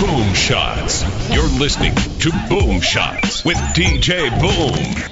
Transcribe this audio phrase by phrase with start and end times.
[0.00, 1.04] Boom Shots.
[1.34, 5.04] You're listening to Boom Shots with DJ Boom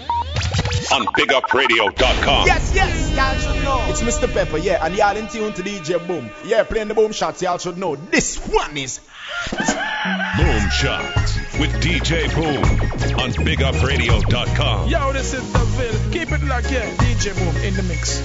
[0.92, 2.46] on BigUpRadio.com.
[2.46, 3.84] Yes, yes, y'all should know.
[3.88, 4.32] It's Mr.
[4.32, 6.30] Pepper, yeah, and y'all in tune to DJ Boom.
[6.44, 7.96] Yeah, playing the Boom Shots, y'all should know.
[7.96, 9.00] This one is
[9.50, 10.36] hot.
[10.36, 12.62] Boom Shots with DJ Boom
[13.18, 14.88] on BigUpRadio.com.
[14.88, 16.12] Yo, this is the Ville.
[16.12, 16.88] Keep it locked, yeah.
[16.96, 18.22] DJ Boom in the mix.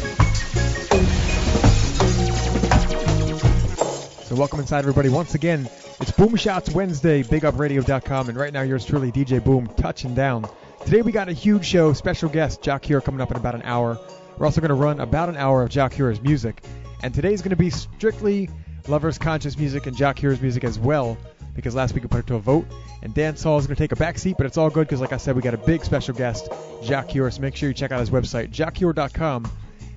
[4.28, 5.10] So welcome inside, everybody.
[5.10, 5.68] Once again,
[6.02, 10.50] it's Boom Shots Wednesday, BigUpRadio.com, and right now yours truly, DJ Boom, touching down.
[10.84, 13.62] Today we got a huge show, special guest, Jah Cure, coming up in about an
[13.64, 14.00] hour.
[14.38, 16.64] We're also going to run about an hour of Jah Cure's music,
[17.04, 18.50] and today's going to be strictly
[18.88, 21.20] Lovers Conscious music and Jah Cure's music as well,
[21.54, 22.66] because last week we put it to a vote,
[23.04, 25.02] and Dance Hall is going to take a back seat, but it's all good because,
[25.02, 26.50] like I said, we got a big special guest,
[26.82, 29.52] Jah Cure, so make sure you check out his website, jahcure.com,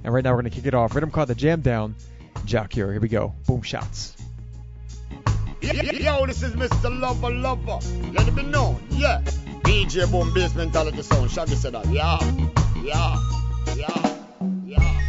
[0.05, 0.95] and right now we're going to kick it off.
[0.95, 1.95] Rhythm called The Jam Down,
[2.45, 2.93] Jah Cure.
[2.93, 3.35] Here we go.
[3.47, 4.15] Boom Shots.
[5.73, 7.01] Yo, this is Mr.
[7.01, 7.79] Lover Lover.
[8.13, 9.23] Let it be known, yeah.
[9.63, 11.31] DJ Boom Bass Mentality Sound.
[11.31, 11.87] Shaggy said that.
[11.87, 12.19] Yeah,
[12.83, 13.17] yeah,
[13.75, 13.89] yeah,
[14.67, 15.01] yeah.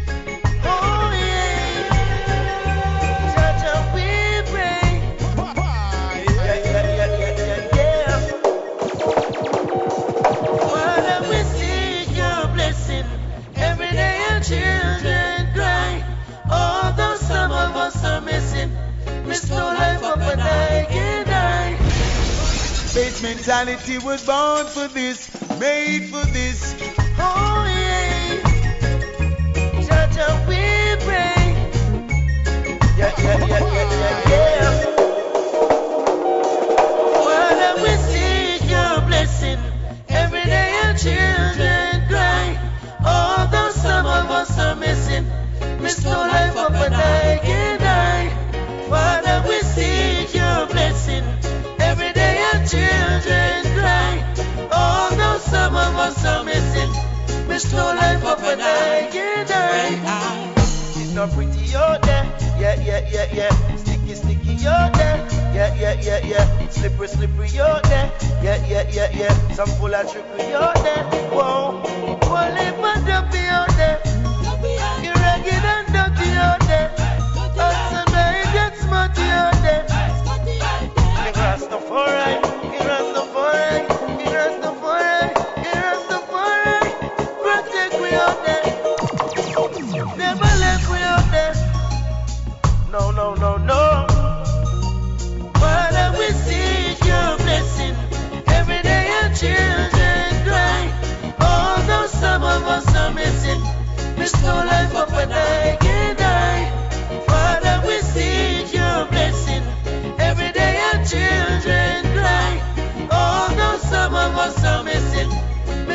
[0.64, 1.56] Oh yeah.
[6.46, 7.96] Yeah, yeah, yeah, yeah, yeah,
[12.16, 13.04] your blessing.
[13.56, 16.04] Every day our children cry.
[16.50, 18.45] Although some of us are missing,
[19.36, 21.76] miss no life up and I can die.
[22.94, 25.18] Faith mentality was born for this,
[25.60, 26.74] made for this.
[27.18, 28.40] Oh yeah,
[29.90, 30.62] such a we
[31.04, 31.44] pray.
[32.96, 34.74] Yeah, yeah, yeah, yeah, yeah, yeah.
[37.26, 39.60] Father, we seek your blessing.
[40.08, 42.44] Every day our children cry.
[43.04, 45.26] Although some of us are missing,
[45.82, 47.25] miss no life up and I
[56.56, 56.92] missing,
[57.48, 59.10] miss no life up and I
[59.44, 60.52] die.
[60.96, 62.24] It's not pretty out there.
[62.58, 63.76] Yeah, yeah, yeah, yeah.
[63.76, 65.18] Sticky, sticky out there.
[65.54, 66.68] Yeah, yeah, yeah, yeah.
[66.68, 68.10] Slippery, slippery out there.
[68.42, 69.52] Yeah, yeah, yeah, yeah.
[69.52, 71.04] Some full of trickery out there.
[71.36, 71.82] Whoa.
[72.30, 74.00] One lip and dumpy out there.
[75.04, 77.05] You're ragged and dirty out there.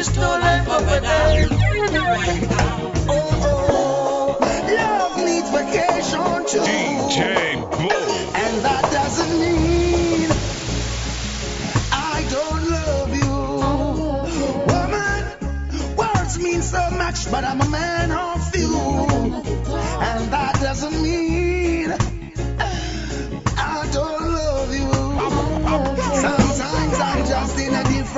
[0.02, 1.48] Miss no life up and I
[2.26, 2.92] can die.
[3.08, 4.38] Oh, oh,
[4.80, 6.66] love needs vacation too.
[6.70, 7.20] DJ
[7.70, 7.92] Boom.
[8.44, 10.30] And that doesn't mean
[11.92, 13.36] I don't love you.
[14.74, 15.22] Woman,
[15.96, 18.74] words mean so much, but I'm a man of few.
[20.10, 21.31] And that doesn't mean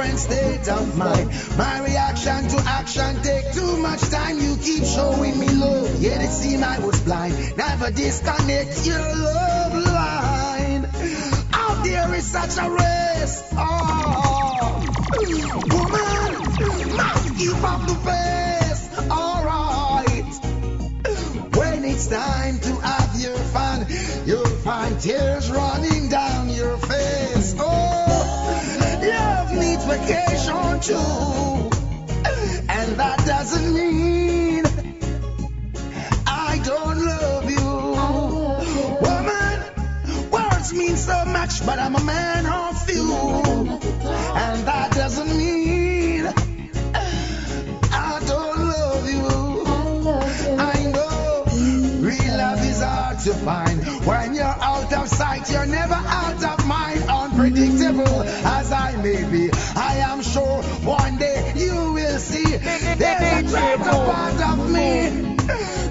[0.03, 1.30] different state of mind.
[1.58, 4.40] My reaction to action take too much time.
[4.40, 7.58] You keep showing me love, yet it seemed I was blind.
[7.58, 10.86] Never disconnect your love line.
[11.53, 13.44] Out there is such a race.
[13.56, 14.84] Oh,
[15.72, 18.84] woman, must keep up the pace.
[19.09, 20.34] Alright.
[21.56, 23.86] When it's time to have your fun,
[24.25, 27.43] you'll find tears running down your face.
[29.94, 30.96] Vacation too.
[32.68, 34.66] And that doesn't mean
[36.26, 37.70] I don't love you.
[39.06, 43.13] Woman, words mean so much, but I'm a man of few.
[43.13, 46.25] And that doesn't mean
[47.92, 49.28] I don't love you.
[50.57, 51.45] I know
[52.01, 53.84] real love is hard to find.
[54.07, 57.04] When you're out of sight, you're never out of mind.
[57.04, 59.50] Unpredictable as I may be,
[63.04, 65.36] there's a greater part of me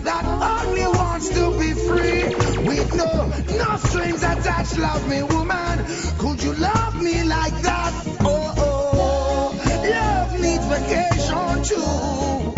[0.08, 0.24] that
[0.56, 2.24] only wants to be free.
[2.66, 3.10] With no,
[3.58, 5.84] no strings attached, love me, woman.
[6.18, 7.92] Could you love me like that?
[8.20, 9.54] Oh, oh,
[9.96, 12.54] love needs vacation too.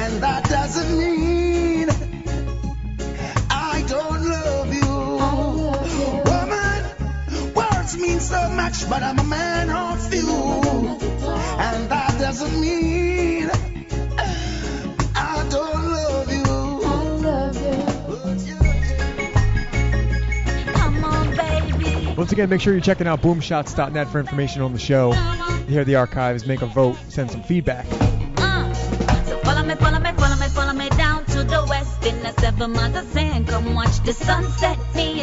[0.00, 1.88] And that doesn't mean
[3.50, 4.94] I don't love you.
[6.30, 10.28] Woman, words mean so much, but I'm a man of few.
[11.66, 13.50] And that doesn't mean
[15.14, 16.42] I don't love you.
[20.72, 22.14] Come on, baby.
[22.16, 25.12] Once again, make sure you're checking out boomshots.net for information on the show.
[25.68, 27.84] Hear the archives, make a vote, send some feedback.
[28.38, 32.22] Uh, so follow me, follow me, follow me, follow me down to the west in
[32.22, 33.48] the seven months of sand.
[33.48, 35.13] Come watch the sunset, me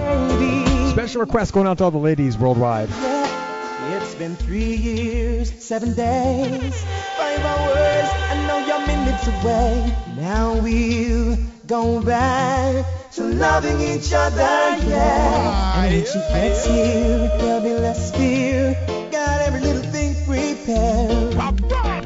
[0.91, 2.87] Special request going out to all the ladies worldwide.
[2.89, 6.83] It's been three years, seven days,
[7.17, 8.09] five hours.
[8.29, 9.93] I know you're minutes away.
[10.15, 11.35] Now we'll
[11.69, 14.41] go back to loving each other,
[14.89, 15.83] yeah.
[15.83, 18.73] And when she gets here, there'll be less fear.
[19.11, 21.35] Got every little thing prepared.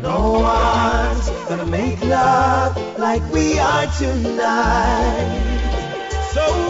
[0.01, 5.54] No one's gonna make love like we are tonight.
[6.33, 6.62] So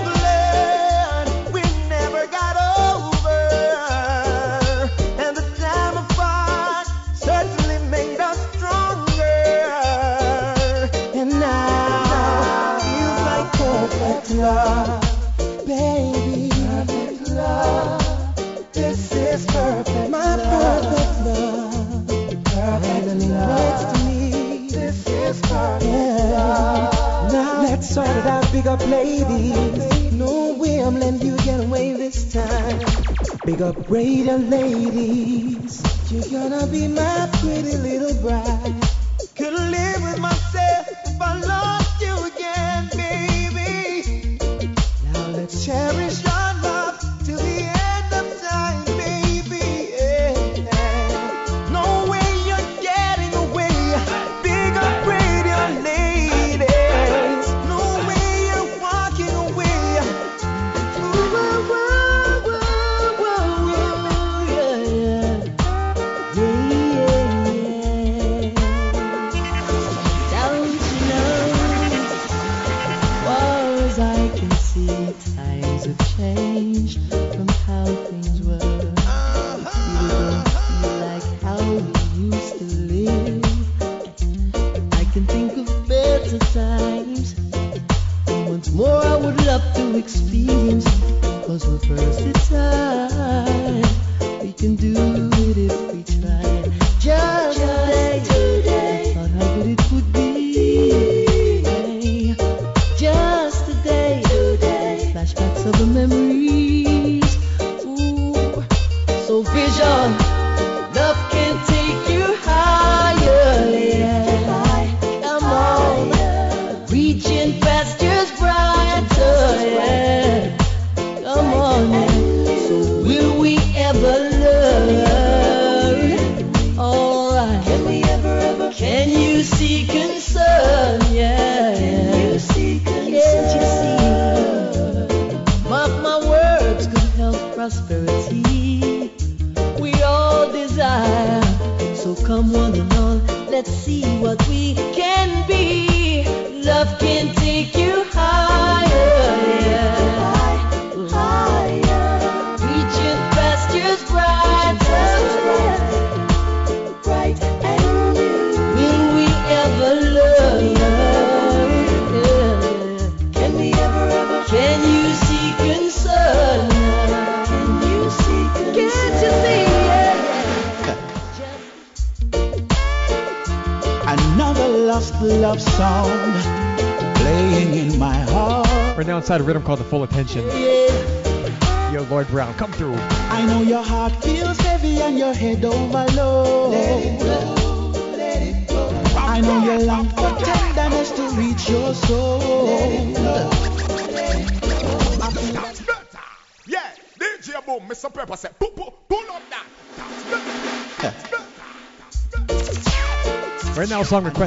[27.96, 30.14] Now let's sort out, big up ladies.
[30.14, 32.80] No way I'm letting you get away this time.
[33.46, 35.84] Big up radio ladies.
[36.12, 38.83] You're gonna be my pretty little bride.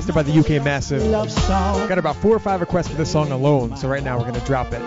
[0.07, 1.03] Requested by the UK Massive.
[1.89, 4.45] Got about four or five requests for this song alone, so right now we're gonna
[4.45, 4.81] drop it.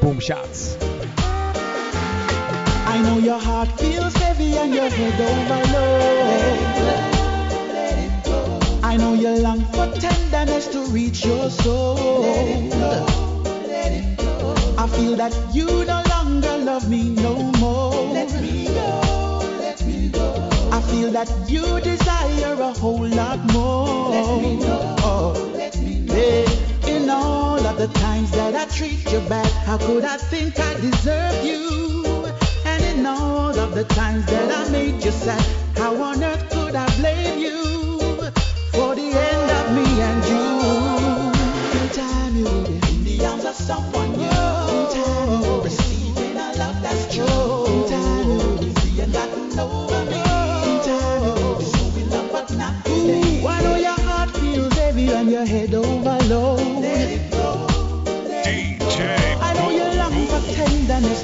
[0.00, 0.76] Boom Shots.
[2.86, 6.42] I know your heart feels heavy and your head overload.
[8.84, 12.24] I know you long for tenderness to reach your soul.
[14.78, 18.12] I feel that you no longer love me no more.
[18.12, 19.01] Let me go,
[20.92, 24.10] feel that you desire a whole lot more.
[24.10, 26.14] Let me know, oh, let me know.
[26.86, 30.74] In all of the times that I treat you bad, how could I think I
[30.88, 31.62] deserve you?
[32.66, 35.44] And in all of the times that I made you sad,
[35.76, 37.60] how on earth could I blame you
[38.76, 40.44] for the end of me and you?
[41.80, 44.11] In time you will be in the arms of someone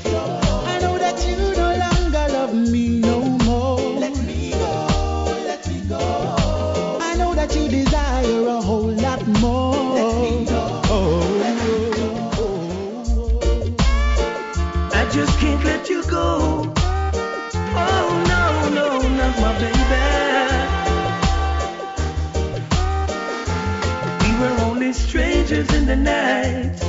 [25.53, 26.81] Strangers in the night,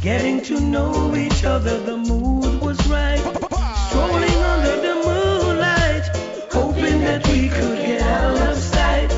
[0.00, 1.78] getting to know each other.
[1.80, 3.20] The mood was right,
[3.88, 6.04] strolling under the moonlight,
[6.50, 9.12] hoping that we could get out of sight.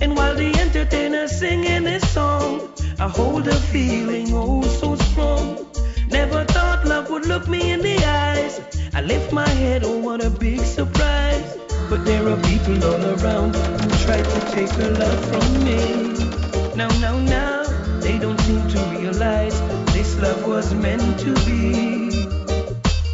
[0.00, 5.66] And while the entertainer singing his song, I hold a feeling oh so strong.
[6.10, 8.60] Never thought love would look me in the eyes.
[8.94, 11.58] I lift my head, oh what a big surprise.
[11.90, 16.08] But there are people all around who try to take her love from me.
[16.74, 17.64] Now, now, now,
[18.08, 18.37] they don't
[20.20, 22.10] love was meant to be.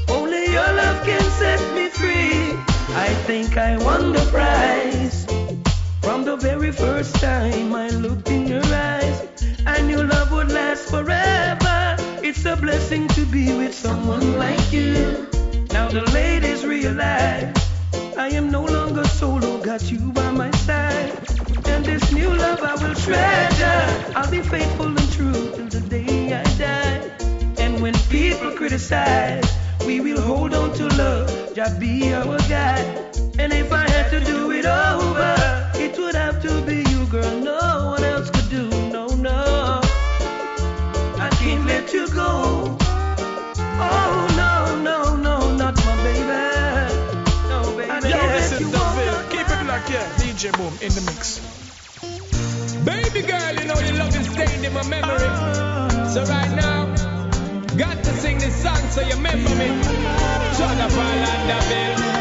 [0.08, 2.56] Only your love can set me free.
[2.96, 5.26] I think I won the prize.
[6.00, 9.22] From the very first time I looked in your eyes,
[9.66, 11.96] I knew love would last forever.
[12.22, 15.26] It's a blessing to be with someone like you.
[15.72, 17.54] Now the ladies realize
[18.16, 21.12] I am no longer solo, got you by my side.
[21.66, 24.12] And this new love I will treasure.
[24.16, 25.63] I'll be faithful and true
[27.84, 29.44] when people criticize,
[29.84, 32.86] we will hold on to love, just be our guide.
[33.38, 35.34] And if I had to do it over,
[35.74, 37.34] it would have to be you, girl.
[37.40, 38.70] No one else could do.
[38.88, 39.82] No, no.
[41.26, 42.74] I can't let you go.
[43.92, 46.40] Oh no, no, no, not my baby.
[47.50, 47.90] No, baby.
[47.90, 48.78] I Yo, this is the.
[48.96, 49.22] Ville.
[49.28, 50.08] Keep it locked, yeah.
[50.20, 51.36] DJ Boom in the mix.
[52.88, 55.64] Baby girl, you know your love is stained in my memory.
[56.14, 56.83] So right now,
[57.76, 59.66] got to sing this song so you remember me.
[60.54, 62.13] Shut up,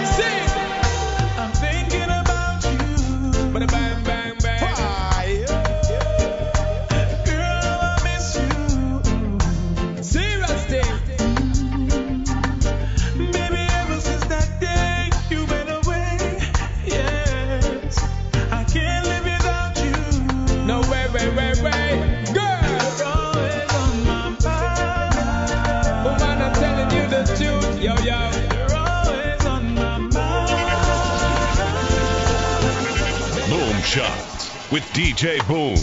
[34.73, 35.77] with DJ Boom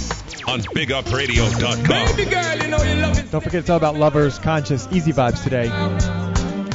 [0.52, 2.16] on BigUpRadio.com.
[2.16, 3.30] Baby girl, you know you love it.
[3.30, 5.70] Don't forget it's all about lovers, conscious, easy vibes today.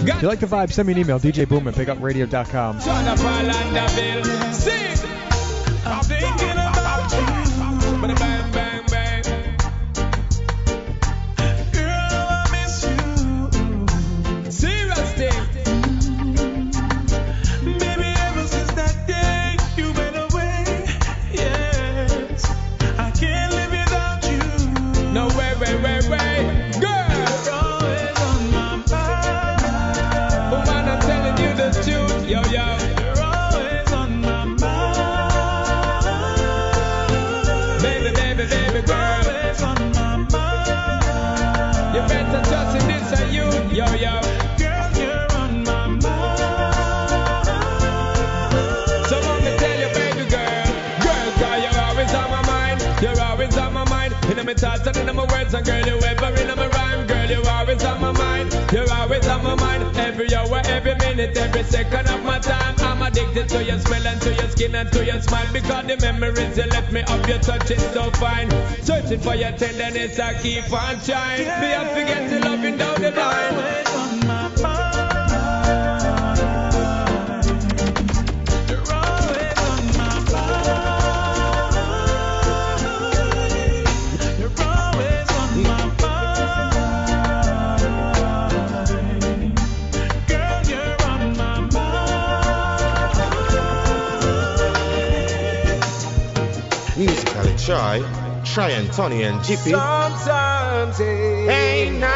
[0.10, 2.80] If you like the vibe, send me an email, djboom at bigupradio.com.
[2.80, 3.88] Shut up, Orlando
[4.54, 4.96] Sing.
[53.06, 53.84] You're always on my
[55.26, 58.54] words, and girl, you ever in my rhyme, girl, you're always on my mind.
[58.72, 59.98] You're always on my mind.
[59.98, 64.22] Every hour, every minute, every second of my time, I'm addicted to your smell and
[64.22, 67.40] to your skin and to your smile because the memories you left me of your
[67.40, 68.50] touch is so fine.
[68.82, 71.46] Searching for your tenderness, I keep on trying.
[71.62, 72.55] Me, I forget to loving
[96.98, 98.02] Musically try,
[98.46, 99.72] try and Tony and Jippy.
[99.72, 102.15] Sometimes, Hey, na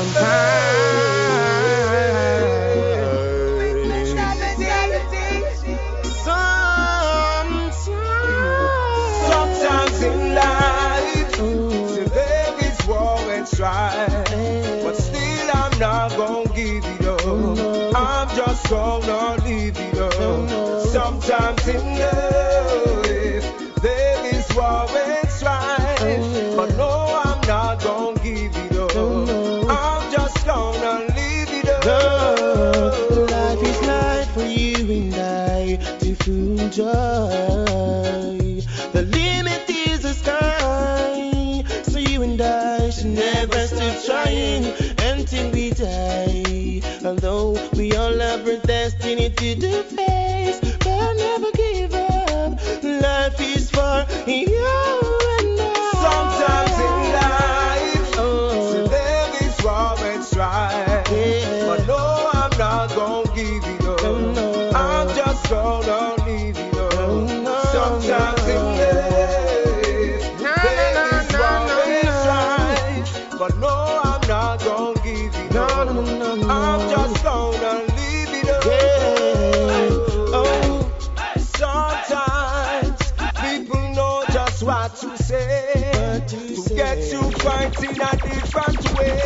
[0.00, 0.40] sometimes.
[10.00, 11.14] In life
[12.62, 14.06] it's war and try
[14.82, 20.48] But still I'm not gon' give it alone I'm just gonna leave it on
[20.86, 22.19] sometimes in life,
[87.42, 89.20] you fighting a different way.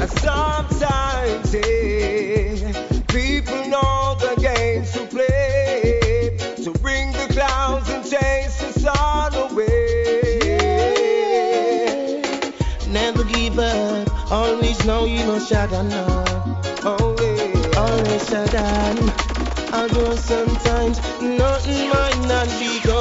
[0.00, 2.72] And sometimes eh,
[3.08, 9.72] people know the games to play to bring the clowns and chase us all away.
[12.88, 14.32] Never give up.
[14.32, 16.84] Always know you must shut down yeah.
[17.76, 18.98] Always shut down.
[19.72, 22.97] Although sometimes nothing might not be going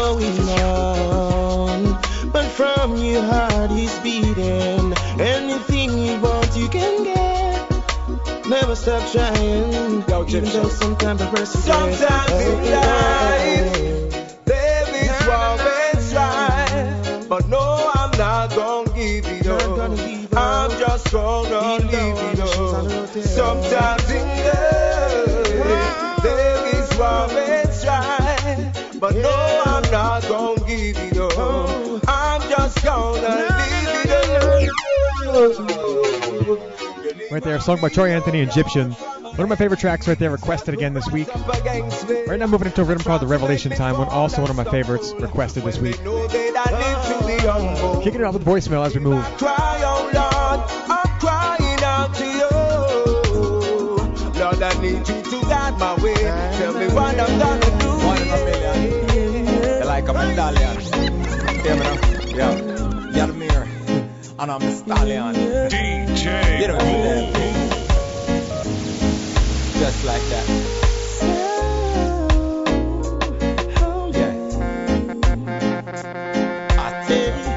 [3.17, 4.93] your heart is beating.
[5.19, 8.47] Anything you want, you can get.
[8.47, 10.03] Never stop trying.
[10.07, 17.27] Yo, Even though sometimes the person Sometimes in life, there is war and strife.
[17.27, 19.75] But no, I'm not gonna give it up.
[19.75, 20.39] gonna give up.
[20.39, 23.07] I'm just gonna leave it up.
[23.25, 24.06] Sometimes
[37.29, 38.91] Right there, song by Troy Anthony Egyptian.
[38.91, 41.27] One of my favorite tracks right there, requested again this week.
[41.35, 44.63] Right now, moving into a rhythm called The Revelation Time, one also one of my
[44.63, 45.97] favorites, requested this week.
[45.97, 46.13] Kicking
[48.21, 49.25] it off with voicemail as we move.
[54.37, 56.15] Lord, I need you to guide my way.
[56.15, 57.89] Tell me what I'm gonna do.
[58.07, 59.79] One in a million.
[59.81, 60.77] You like a medallion.
[60.77, 61.97] Me now?
[62.33, 62.66] Yeah.
[64.39, 65.35] And I'm a stallion.
[65.35, 67.33] DJ You know what I'm Boom.
[67.33, 67.87] saying?
[69.73, 70.47] Just like that.
[76.77, 77.47] I.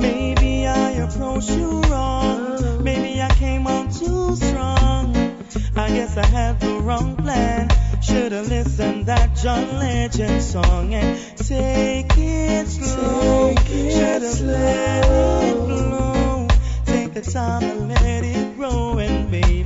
[0.00, 2.82] Maybe I approached you wrong.
[2.84, 5.16] Maybe I came on too strong.
[5.76, 7.73] I guess I had the wrong plan.
[8.04, 13.54] Should've listened that John Legend song and take it slow.
[13.56, 16.48] Should've let it flow.
[16.84, 19.63] Take the time and let it grow, and baby,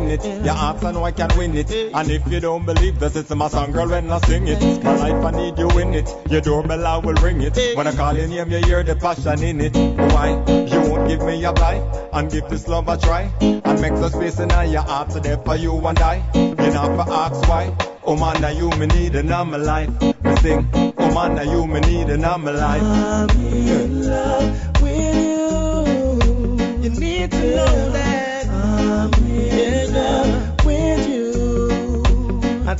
[0.00, 0.44] me just one minute.
[0.44, 1.70] You ask, I can win it.
[1.94, 4.84] And if you don't believe this, it's my song, girl, when I sing it.
[4.84, 6.14] My life, I need you in it.
[6.30, 7.76] Your doorbell, I will ring it.
[7.76, 9.76] When I call your name, you hear the passion in it.
[10.12, 10.30] Why?
[10.48, 11.82] You won't give me a blight
[12.12, 13.30] and give this love a try.
[13.40, 16.22] And make the space in your heart so there for you and I.
[16.34, 17.76] You know, for ask why.
[18.08, 19.90] Oh man, now you me need in my life.
[20.00, 22.82] Me sing, oh man, now you me need in my life.
[22.82, 24.65] I'm in love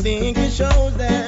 [0.07, 1.26] think it shows that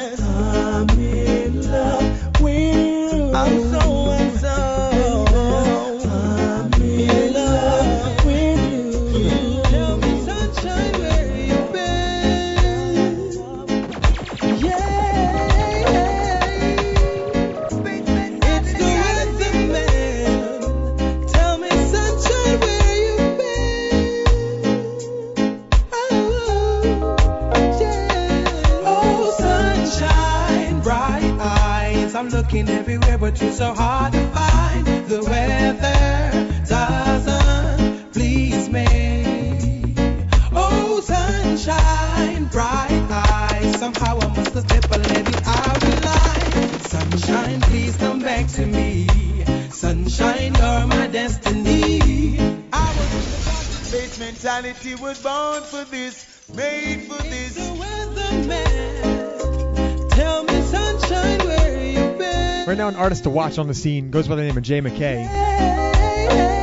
[63.08, 65.26] artist to watch on the scene goes by the name of Jay McKay.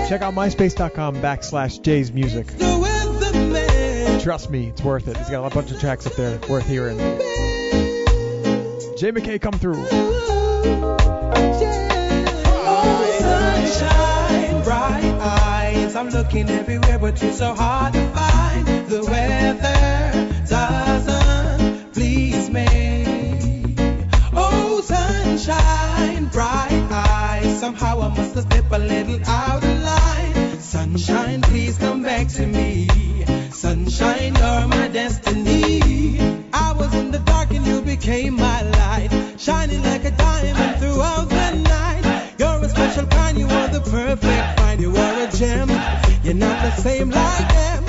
[0.08, 2.46] Check out myspace.com backslash Jay's music.
[4.22, 5.18] Trust me, it's worth it.
[5.18, 7.00] He's got a bunch of tracks up there worth hearing.
[8.96, 9.84] Jay McKay, come through.
[15.98, 18.68] I'm looking everywhere, but you're so hard to find.
[18.88, 23.76] The weather doesn't please me.
[24.36, 25.85] Oh, sunshine.
[27.66, 30.60] Somehow I must have stepped a little out of line.
[30.60, 32.88] Sunshine, please come back to me.
[33.50, 36.20] Sunshine, you're my destiny.
[36.54, 41.28] I was in the dark and you became my light, shining like a diamond throughout
[41.28, 42.34] the night.
[42.38, 44.80] You're a special kind, you are the perfect find.
[44.80, 45.70] You are a gem,
[46.24, 47.84] you're not the same like them.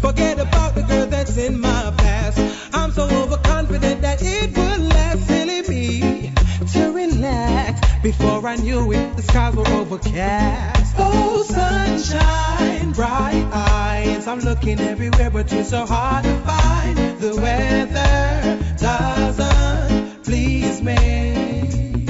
[0.00, 2.74] Forget about the girl that's in my past.
[2.74, 5.28] I'm so overconfident that it would last.
[5.28, 6.32] Silly me
[6.72, 7.80] to relax.
[8.02, 10.94] Before I knew it, overcast.
[10.98, 14.26] Oh, sunshine, bright eyes.
[14.26, 16.96] I'm looking everywhere, but you're so hard to find.
[17.18, 22.06] The weather doesn't please me.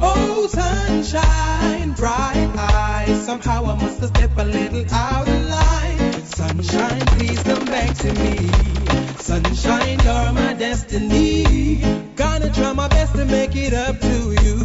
[0.00, 3.24] Oh, sunshine, bright eyes.
[3.24, 6.24] Somehow I must have stepped a little out of line.
[6.24, 8.48] Sunshine, please come back to me.
[9.18, 11.80] Sunshine, you're my destiny.
[12.16, 14.55] Gonna try my best to make it up to you.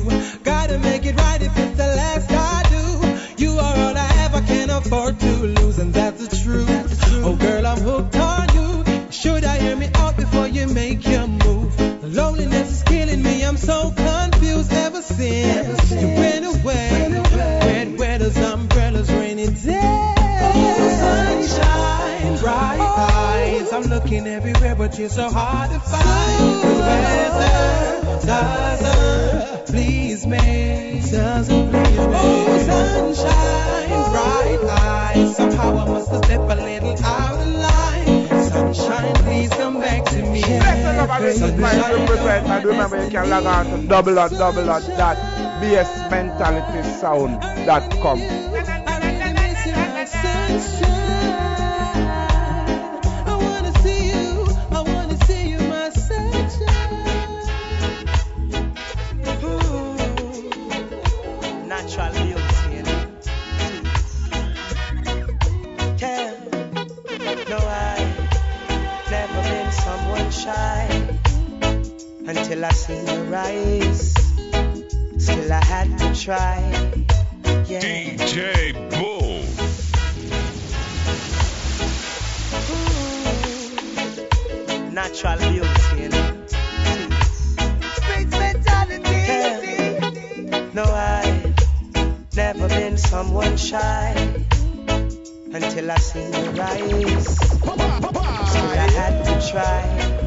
[10.74, 11.76] Make your move?
[11.78, 13.44] The loneliness is killing me.
[13.44, 17.22] I'm so confused ever since you went away.
[17.66, 19.64] Red weather's umbrellas, rainy days.
[21.00, 23.72] Sunshine, bright eyes.
[23.74, 26.64] I'm looking everywhere, but you're so hard to find.
[26.64, 31.02] The weather doesn't please me.
[31.12, 32.06] Doesn't please me.
[32.14, 33.61] Oh, sunshine,
[40.60, 40.88] back to me.
[40.88, 44.16] Next up, I will just my represent and remember you can log on to double
[44.16, 45.18] dot double dot dot
[45.62, 48.51] bsmentalitysound.com.
[75.42, 76.60] till I had to try.
[77.68, 77.82] Yeah.
[77.82, 79.42] DJ Bull.
[84.92, 86.30] Natural beauty, you know.
[87.98, 89.18] Street mentality.
[89.30, 90.70] Yeah.
[90.74, 91.54] No, I
[92.36, 94.14] never been someone shy
[95.54, 97.40] until I seen your eyes.
[98.52, 100.21] Till I had to try.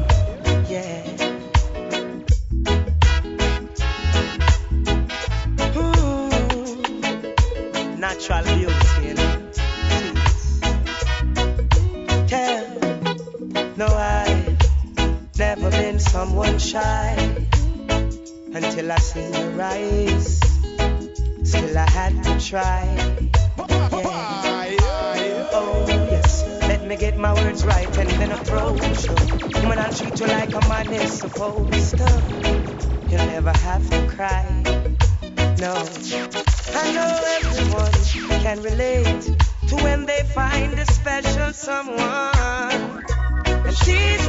[29.05, 29.15] so
[29.61, 32.23] Woman, I'll treat you like a man is supposed to.
[33.07, 34.63] You'll never have to cry,
[35.59, 35.73] no.
[36.73, 37.91] I know everyone
[38.41, 39.21] can relate
[39.67, 43.03] To when they find a special someone.
[43.47, 44.24] And she's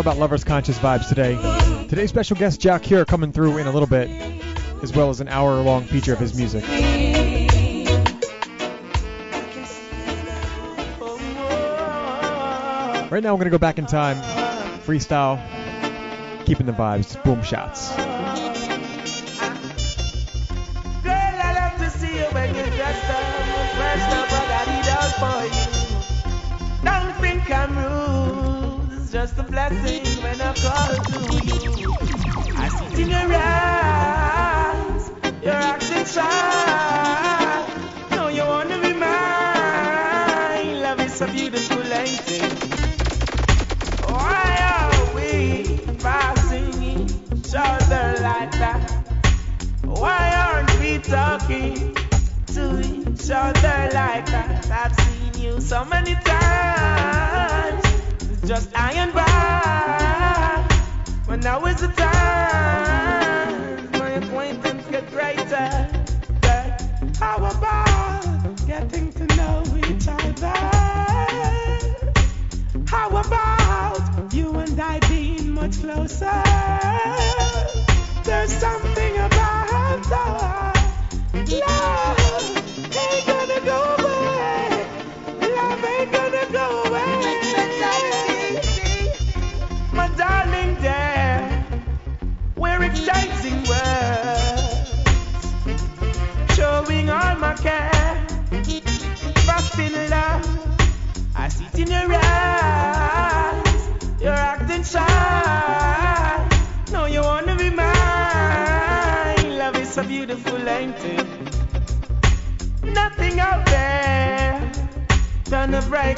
[0.00, 1.36] All about Lover's Conscious Vibes today.
[1.86, 4.08] Today's special guest, Jah Cure, coming through in a little bit,
[4.82, 6.66] as well as an hour long feature of his music.
[13.10, 14.16] Right now, I'm going to go back in time,
[14.86, 15.36] freestyle,
[16.46, 17.90] keeping the vibes, boom shots.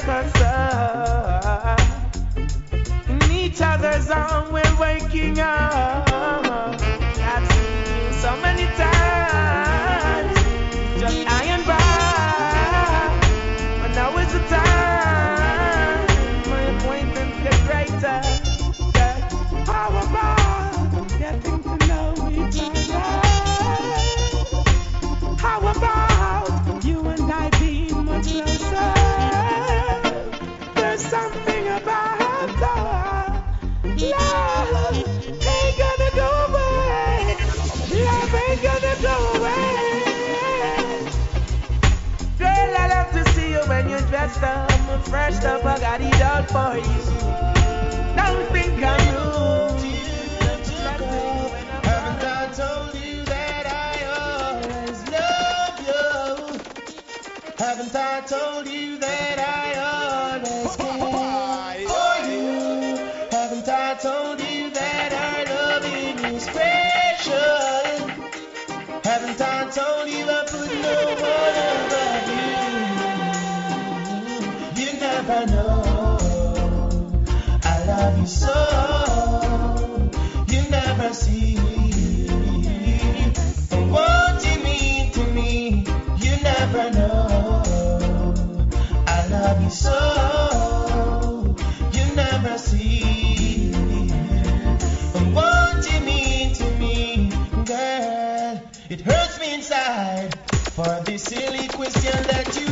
[0.06, 1.21] myself.
[45.44, 47.02] I got it all for you.
[48.16, 49.12] Don't think I'm.
[57.58, 62.96] Haven't I told you that I always care for you?
[63.30, 68.08] Haven't I told you that I love you special?
[69.02, 72.11] Haven't I told you I put no one above?
[75.26, 76.18] never know.
[77.62, 78.54] I love you so.
[80.48, 81.54] You never see.
[83.70, 85.86] But what you mean to me,
[86.18, 88.34] you never know.
[89.06, 91.56] I love you so.
[91.92, 93.70] You never see.
[95.12, 97.30] But what you mean to me,
[97.64, 100.34] girl, it hurts me inside
[100.74, 102.71] for this silly question that you.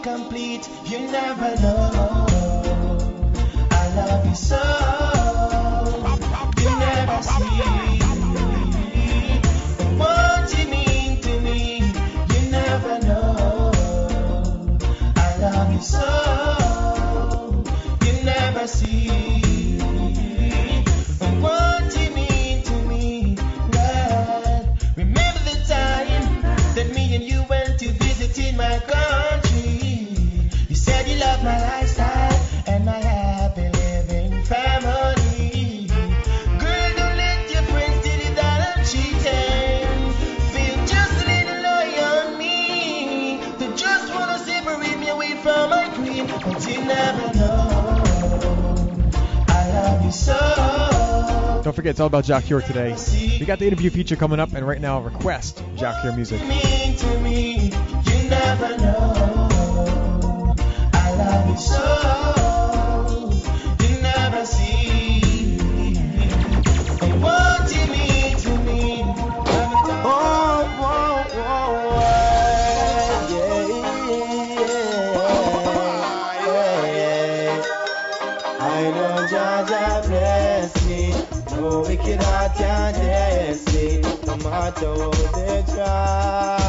[0.00, 0.66] incomplete.
[0.86, 2.26] You never know.
[3.70, 4.56] I love you so.
[6.58, 7.89] You never see.
[51.62, 52.96] Don't forget, it's all about Jah Cure today.
[53.38, 56.40] We got the interview feature coming up, and right now, request Jah Cure music.
[56.42, 57.70] Me,
[60.92, 62.19] I love you so.
[84.70, 86.59] matter what they try.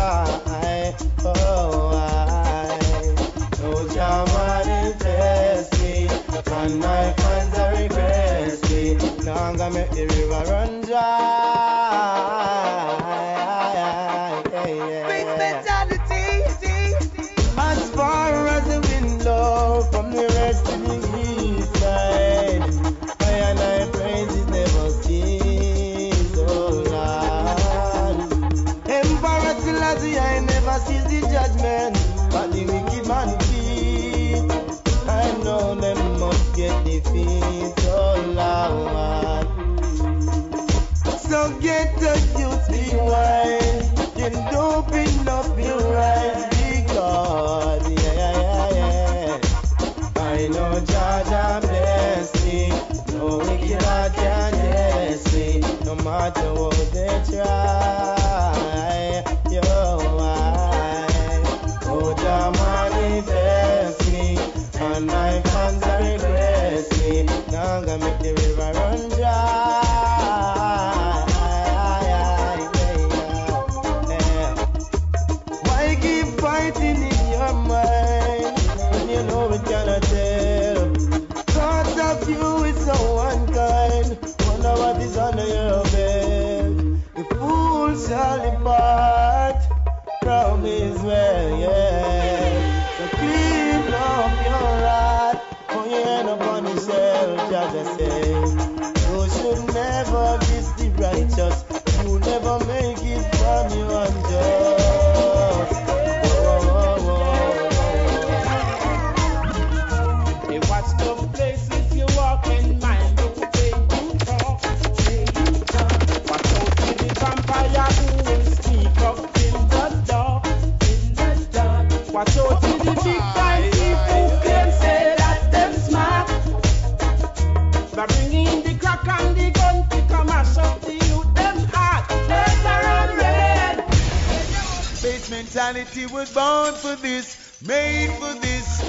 [136.02, 138.81] she was born for this, made for this.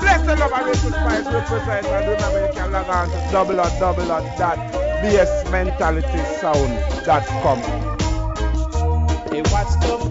[0.00, 3.70] Bless the love and this represent and remember you can log on to double or
[3.80, 4.58] double or dot
[5.02, 7.58] beastmentalitysound.com.
[9.32, 10.09] Hey, what's up?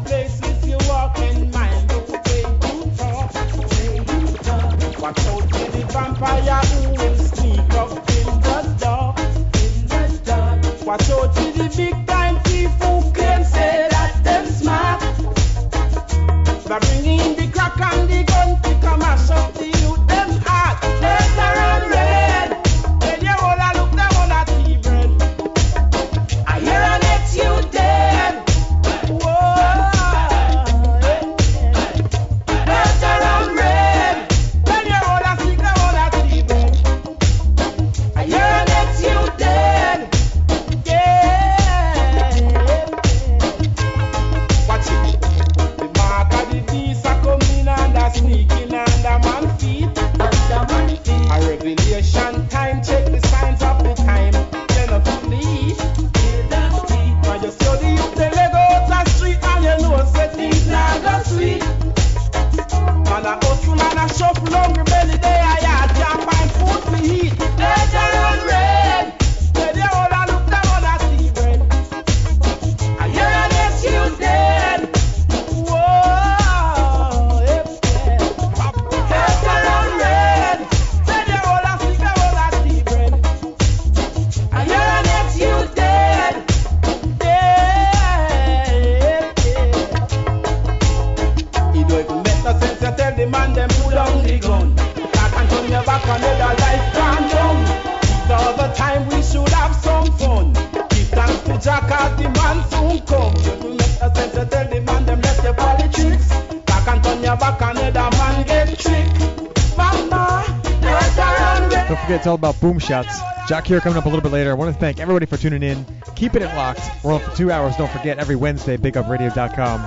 [112.89, 113.21] shots.
[113.47, 114.49] Jah Cure coming up a little bit later.
[114.49, 115.85] I want to thank everybody for tuning in,
[116.15, 116.81] keeping it locked.
[117.03, 117.77] We're on for two hours.
[117.77, 119.81] Don't forget, every Wednesday, bigupradio.com.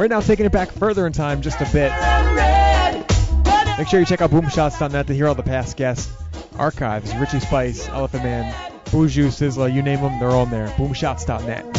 [0.00, 1.92] Right now, taking it back further in time just a bit.
[3.78, 6.10] Make sure you check out boomshots.net to hear all the past guests,
[6.56, 8.54] archives, Richie Spice, Elephant Man,
[8.86, 10.68] Buju, Sizzla, you name them, they're all there.
[10.68, 11.76] boomshots.net.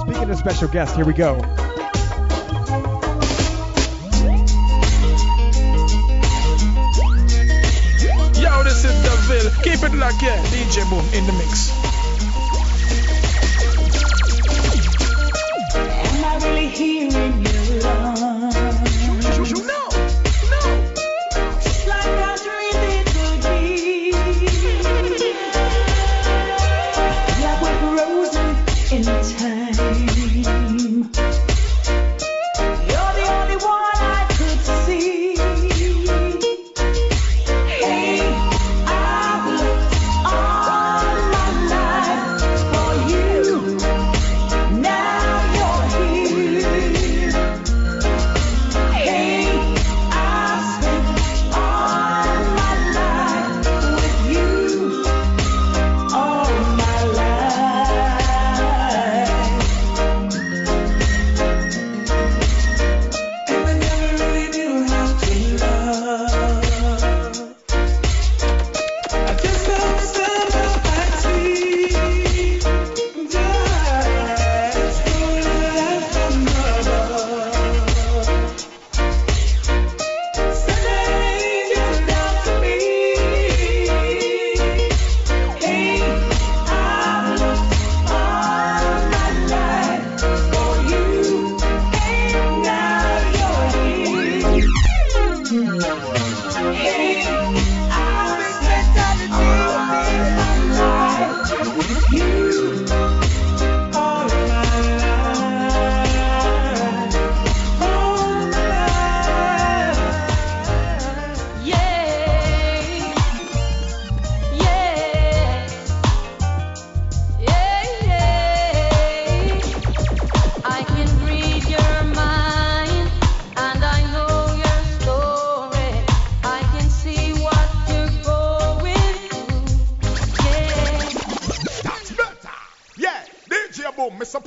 [0.00, 1.63] Speaking of special guests, here we go.
[9.64, 10.42] Keep it locked, yeah.
[10.52, 11.83] DJ Boom in the mix.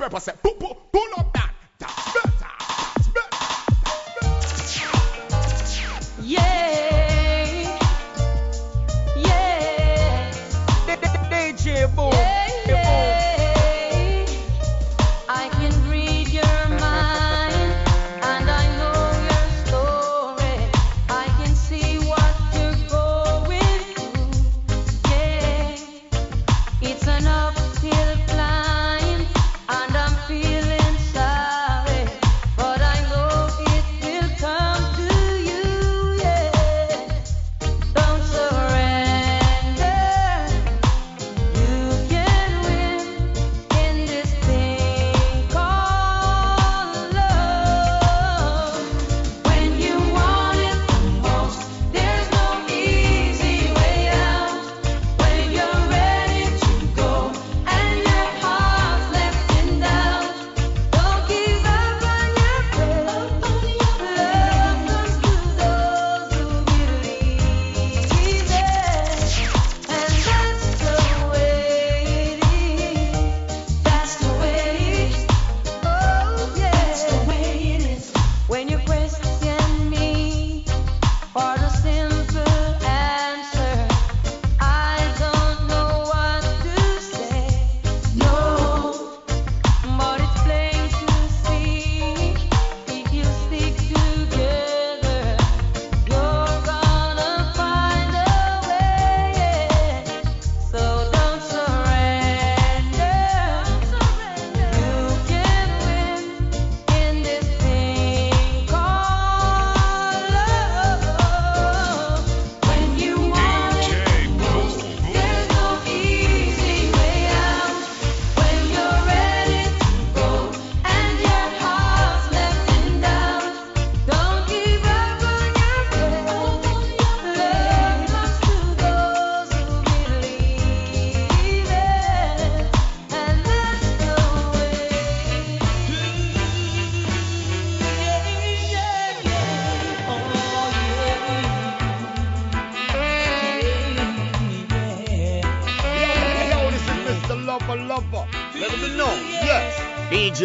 [0.10, 0.42] 100%.
[0.44, 0.67] Boop.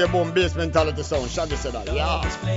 [0.08, 1.30] Boom Beast Mentality Sound.
[1.30, 1.86] Shaggy said that.
[1.92, 2.51] Yeah.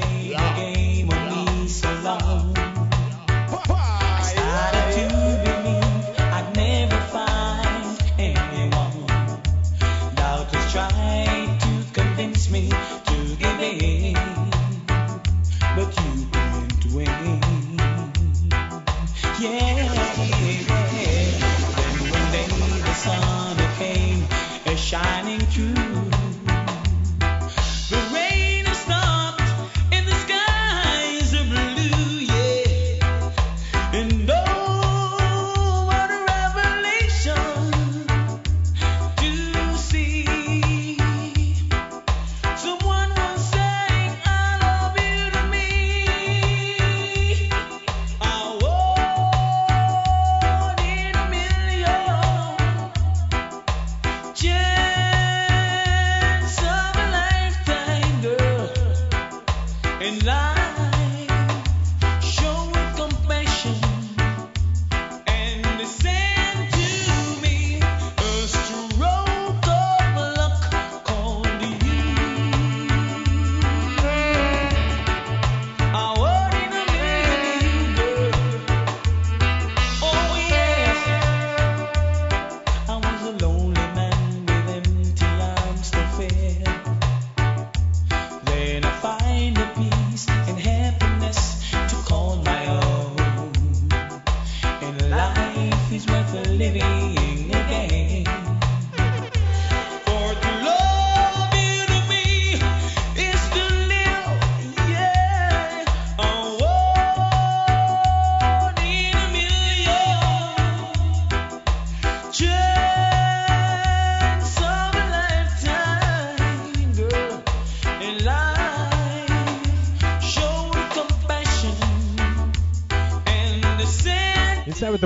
[60.05, 60.54] in life.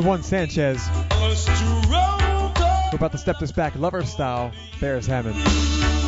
[0.10, 0.90] Juan Sanchez.
[2.92, 4.52] We're about to step this back, lover style.
[4.80, 5.99] Beres Hammond.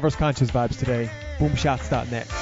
[0.00, 1.10] Lovers Conscious vibes today.
[1.38, 2.39] Boomshots.net.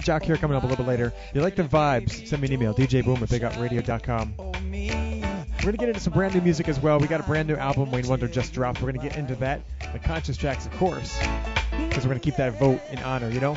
[0.00, 1.12] Jack Jah Cure coming up a little bit later.
[1.28, 4.34] If you like the vibes, send me an email, djboom at bigupradio.com.
[4.38, 6.98] We're going to get into some brand new music as well.
[6.98, 8.80] We got a brand new album Wayne Wonder just dropped.
[8.80, 9.60] We're going to get into that.
[9.92, 11.18] The conscious tracks, of course,
[11.70, 13.56] because we're going to keep that vote in honor, you know?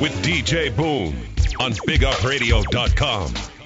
[0.00, 1.14] With DJ Boom
[1.58, 3.61] on BigUpRadio.com.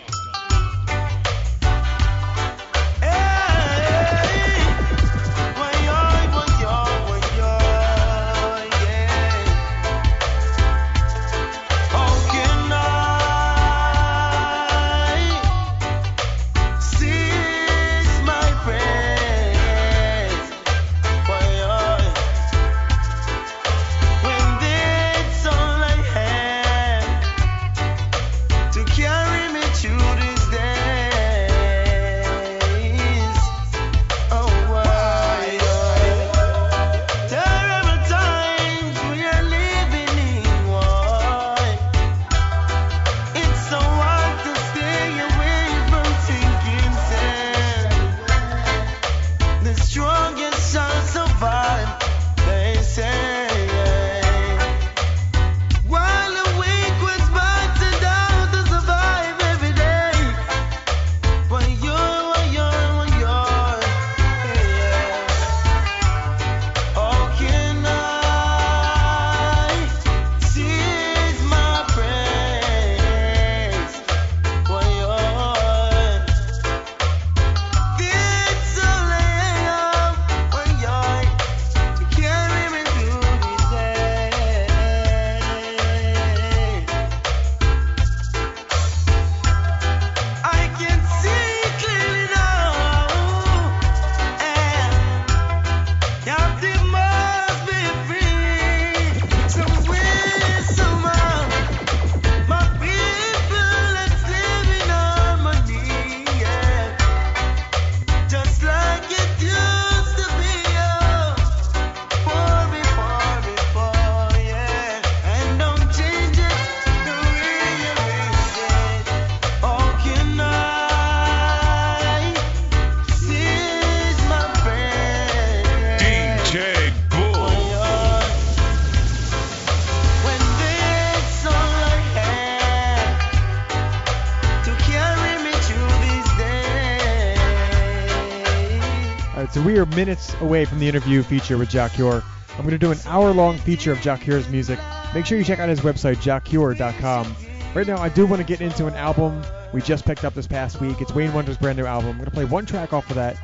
[139.96, 142.22] minutes away from the interview feature with Jah Cure.
[142.50, 144.78] I'm going to do an hour long feature of Jah Cure's music.
[145.14, 147.36] Make sure you check out his website, jahcure.com.
[147.74, 149.42] Right now, I do want to get into an album
[149.72, 151.00] we just picked up this past week.
[151.00, 152.10] It's Wayne Wonder's brand new album.
[152.10, 153.36] I'm going to play one track off of that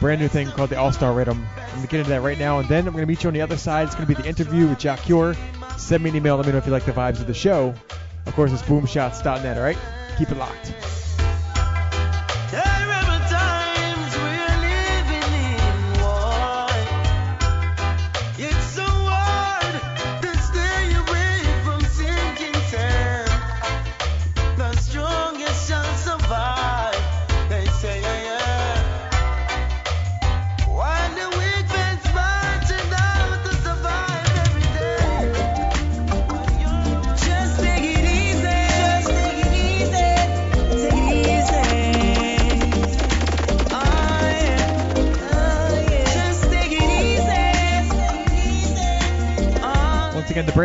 [0.00, 1.46] brand new thing called the All Star Rhythm.
[1.56, 3.28] I'm going to get into that right now, and then I'm going to meet you
[3.28, 3.86] on the other side.
[3.86, 5.34] It's going to be the interview with Jah Cure.
[5.76, 6.36] Send me an email.
[6.36, 7.74] Let me know if you like the vibes of the show.
[8.26, 9.78] Of course, it's boomshots.net, all right?
[10.16, 10.72] Keep it locked.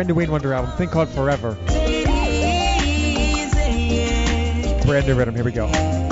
[0.04, 1.54] brand new Wayne Wonder album, thing called Forever.
[4.84, 5.34] Brand new rhythm.
[5.34, 6.03] Here we go.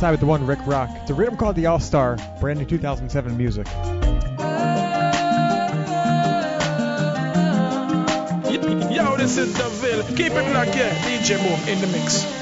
[0.00, 0.88] Outside with the one Rick Rock.
[1.02, 3.66] It's a rhythm called the All Star, brand new 2007 music.
[8.90, 10.02] Yo, this is the Ville.
[10.16, 10.94] Keep it locked, yeah.
[11.04, 12.39] DJ Boom in the mix.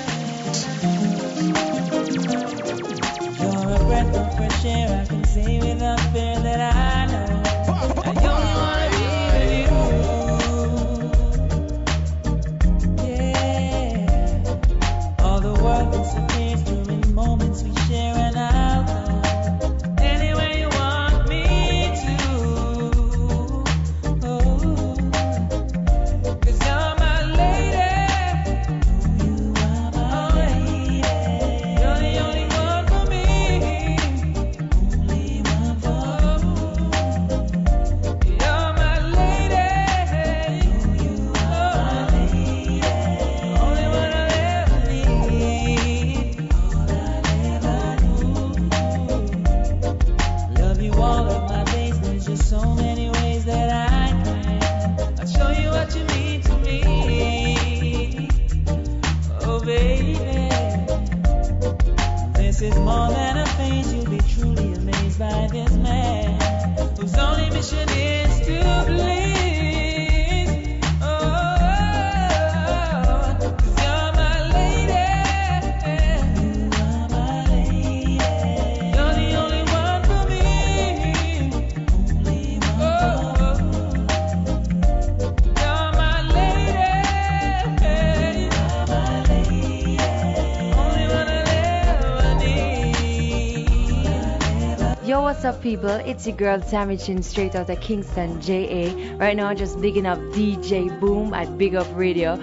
[95.38, 95.90] What's up, people?
[95.90, 98.90] It's your girl Tami Chynn, straight out of Kingston, JA.
[99.18, 102.34] Right now, just bigging up DJ Boom at Big Up Radio.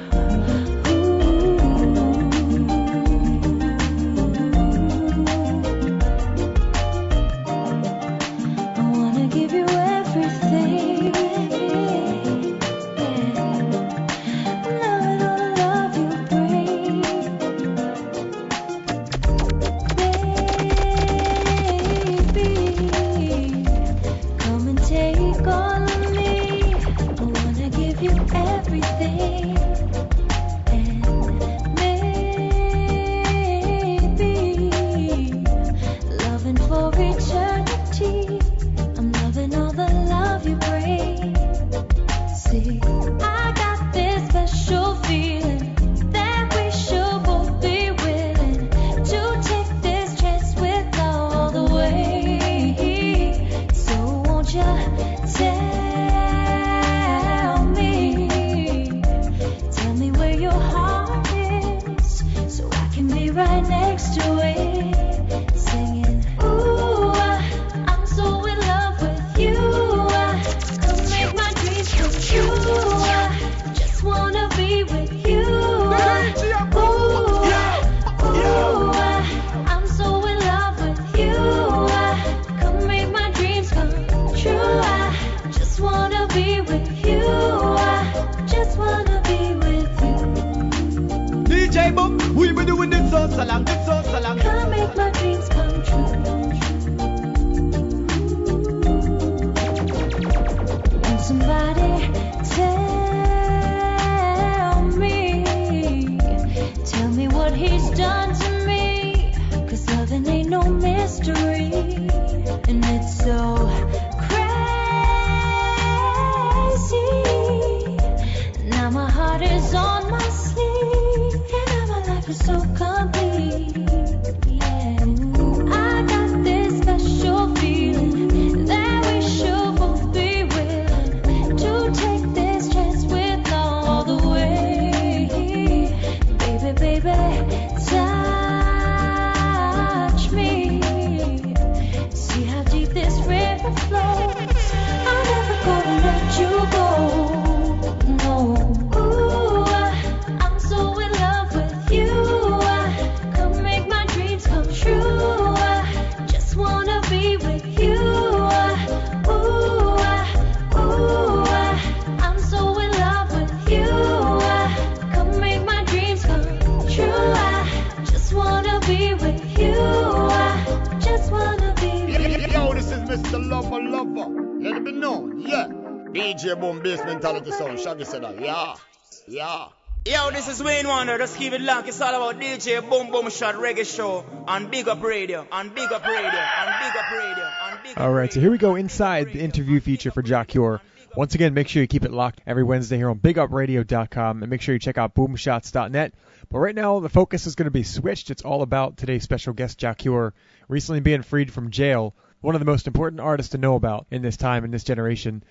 [181.25, 181.87] Just keep it locked.
[181.87, 185.91] It's all about DJ Boom Boom Shot Reggae Show on Big Up Radio, on Big
[185.91, 188.75] Up Radio, on Big Up Radio, on Big Up All right, so here we go
[188.75, 190.81] inside the interview feature for Jah Cure.
[191.15, 194.61] Once again, make sure you keep it locked every Wednesday here on BigUpRadio.com, and make
[194.61, 196.13] sure you check out BoomShots.net.
[196.47, 198.29] But right now, the focus is going to be switched.
[198.29, 200.31] It's all about today's special guest, Jah Cure,
[200.67, 202.13] recently being freed from jail.
[202.41, 205.43] One of the most important artists to know about in this time, in this generation.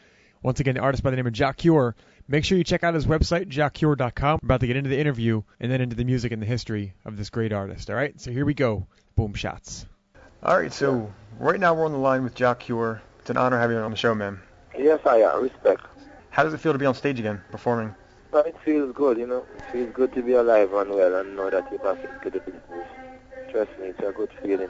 [0.45, 1.97] Once again, the artist by the name of Jah Cure.
[2.29, 4.41] Make sure you check out his website, jahcure.com.
[4.43, 6.93] We're about to get into the interview and then into the music and the history
[7.07, 7.89] of this great artist.
[7.89, 8.87] All right, so here we go.
[9.17, 9.87] Boom shots.
[10.43, 13.01] All right, so right now we're on the line with Jah Cure.
[13.21, 14.39] It's an honor having you on the show, man.
[14.77, 15.45] Yes, I am.
[15.45, 15.81] Respect.
[16.29, 17.95] How does it feel to be on stage again, performing?
[18.31, 19.47] But it feels good, you know.
[19.57, 22.41] It feels good to be alive and well and know that you're back into the
[22.41, 22.87] business.
[23.51, 24.69] Trust me, it's a good feeling.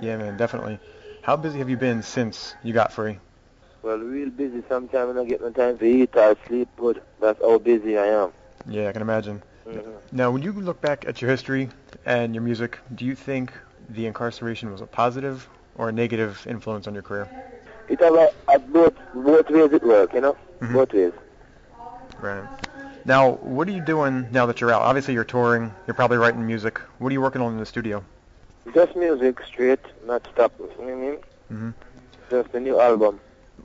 [0.00, 0.78] Yeah, man, definitely.
[1.20, 3.18] How busy have you been since you got free?
[3.84, 4.62] Well, real busy.
[4.66, 8.06] Sometimes I don't get no time to eat or sleep, but that's how busy I
[8.06, 8.32] am.
[8.66, 9.42] Yeah, I can imagine.
[9.66, 9.98] Mhm.
[10.10, 11.68] Now, when you look back at your history
[12.06, 13.52] and your music, do you think
[13.90, 17.28] the incarceration was a positive or a negative influence on your career?
[17.90, 20.36] It have a, both both ways it work, you know.
[20.60, 21.12] Both ways.
[22.22, 22.48] Right.
[23.04, 24.80] Now, what are you doing now that you're out?
[24.80, 25.74] Obviously, you're touring.
[25.86, 26.78] You're probably writing music.
[26.98, 28.02] What are you working on in the studio?
[28.72, 30.54] Just music, straight, not stop.
[30.58, 31.16] You know what I mean?
[31.48, 31.70] hmm
[32.30, 33.20] Just a new album.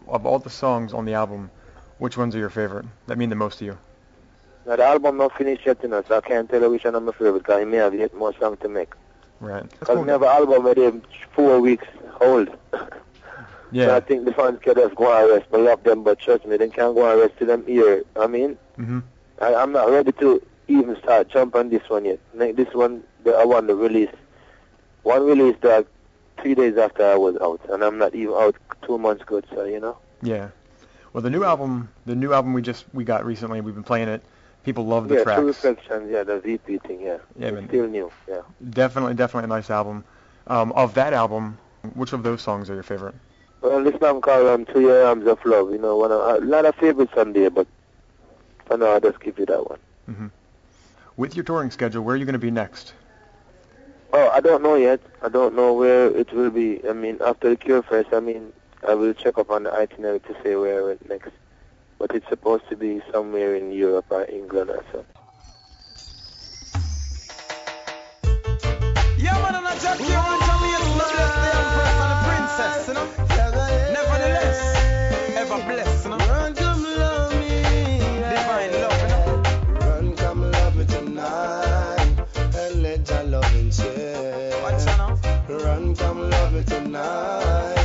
[0.10, 1.52] Of all the songs on the album,
[2.00, 2.86] which ones are your favorite?
[3.08, 3.78] That mean the most to you?
[4.66, 6.96] Now the album not finished yet, you know, so I can't tell you which one
[6.96, 8.94] I'm my favorite because I may have yet more songs to make.
[9.40, 9.70] Right.
[9.80, 10.94] Because we have an album where they're
[11.34, 11.88] four weeks
[12.22, 12.50] old.
[13.72, 13.86] Yeah.
[13.86, 15.46] So I think the fans can just go and rest.
[15.54, 18.04] I love them, but trust me, they can't go and rest to them here.
[18.16, 19.02] I mean, hmm
[19.40, 22.20] I, I'm not ready to even start jump on this one yet.
[22.34, 24.10] Like this one, the, I want to release.
[25.04, 25.86] One release that
[26.42, 28.56] three days after I was out, and I'm not even out
[28.86, 29.98] two months good, so you know.
[30.22, 30.50] Yeah.
[31.14, 34.10] Well, the new album, the new album we just we got recently, we've been playing
[34.10, 34.22] it.
[34.64, 35.40] People love the yeah, tracks.
[35.40, 37.18] True Reflections, yeah, the VP thing, yeah.
[37.38, 37.68] Yeah, it's man.
[37.70, 38.42] still new, yeah.
[38.70, 40.04] Definitely, definitely a nice album.
[40.48, 41.58] Um, of that album,
[41.96, 43.16] which of those songs are your favorite?
[43.62, 46.46] Well, this song called um, To Your Arms of Love, you know, one of, a
[46.46, 47.68] lot of favorites on there, but
[48.66, 49.80] for now I'll just give you that one.
[50.06, 50.28] hmm
[51.18, 52.94] With your touring schedule, where are you going to be next?
[54.12, 55.00] Oh, I don't know yet.
[55.22, 56.82] I don't know where it will be.
[56.88, 58.52] I mean, after the Cure Fest, I mean,
[58.88, 61.32] I will check up on the itinerary to say where I went next.
[61.98, 65.06] But it's supposed to be somewhere in Europe or England or so.
[69.18, 72.94] Yeah, man, and I jack you on Jamaica, bless the empress and the princess, you
[72.94, 73.08] know.
[73.94, 76.18] Nevertheless, ever blessed, you know.
[76.18, 78.00] Run, come love me.
[78.00, 79.44] Divine love, you know.
[79.88, 82.16] Run, come love me tonight.
[82.56, 84.64] And let your loving share.
[84.64, 85.56] Watch out now.
[85.58, 87.79] Run, come love me tonight.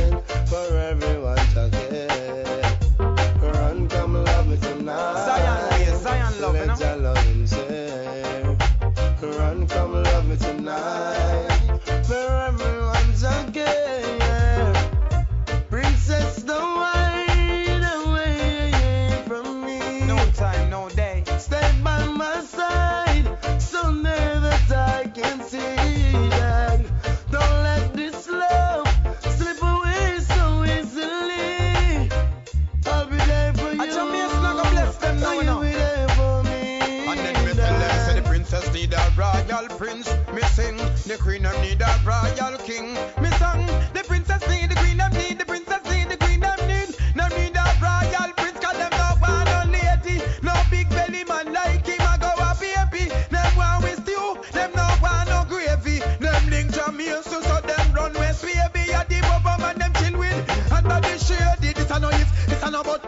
[62.65, 63.04] If, this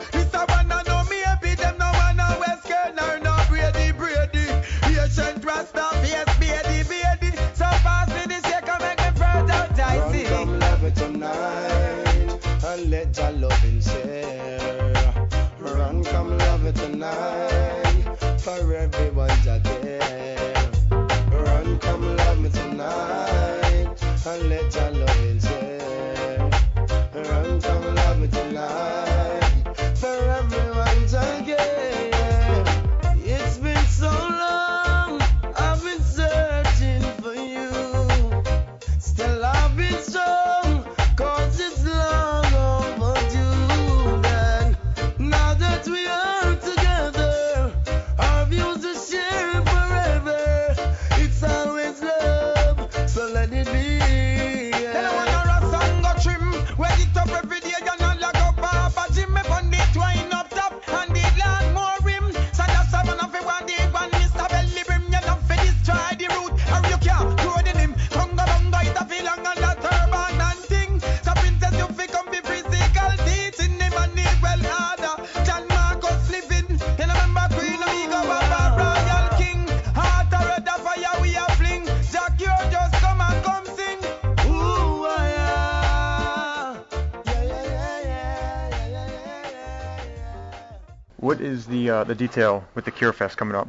[92.07, 93.67] the detail with the Cure Fest coming up?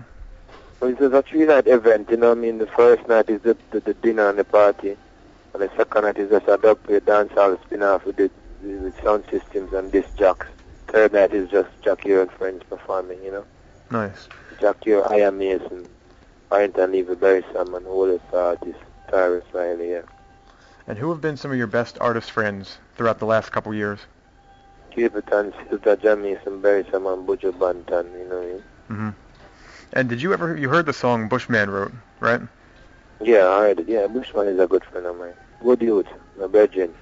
[0.80, 2.59] Well, it's a three-night event, you know what I mean?
[2.59, 4.97] The first night is the, the, the dinner and the party,
[5.53, 8.30] and the second night is just a play dance hall spin-off with, the,
[8.62, 10.47] with sound systems and disc jocks.
[10.86, 13.45] Third night is just Jackie and friends performing, you know?
[13.91, 14.28] Nice.
[14.61, 15.89] Jackie, Ian Mason,
[16.49, 20.03] Barrington Levy, Beres Hammond, all the artists, Tarrus Riley, yeah.
[20.86, 23.99] And who have been some of your best artist friends throughout the last couple years?
[24.99, 28.63] Capleton, Sister John Mason, Beres Hammond, Buju Banton, you know what I mean?
[28.89, 29.09] hmm
[29.93, 32.41] And did you ever you heard the song Bushman wrote, right?
[33.21, 33.89] Yeah, I heard it.
[33.89, 35.35] Yeah, Bushman is a good friend of mine.
[35.63, 36.07] Good youth,
[36.39, 36.95] my virgin.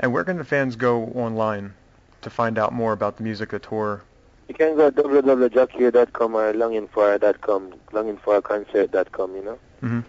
[0.00, 1.74] And where can the fans go online
[2.22, 4.02] to find out more about the music, the tour?
[4.48, 9.58] You can go www.jackie.com or longingfor.com, longingforconcert.com, you know?
[9.80, 10.00] hmm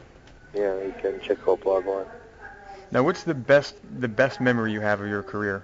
[0.54, 2.06] Yeah, you can check out blog going.
[2.92, 5.64] Now, what's the best the best memory you have of your career,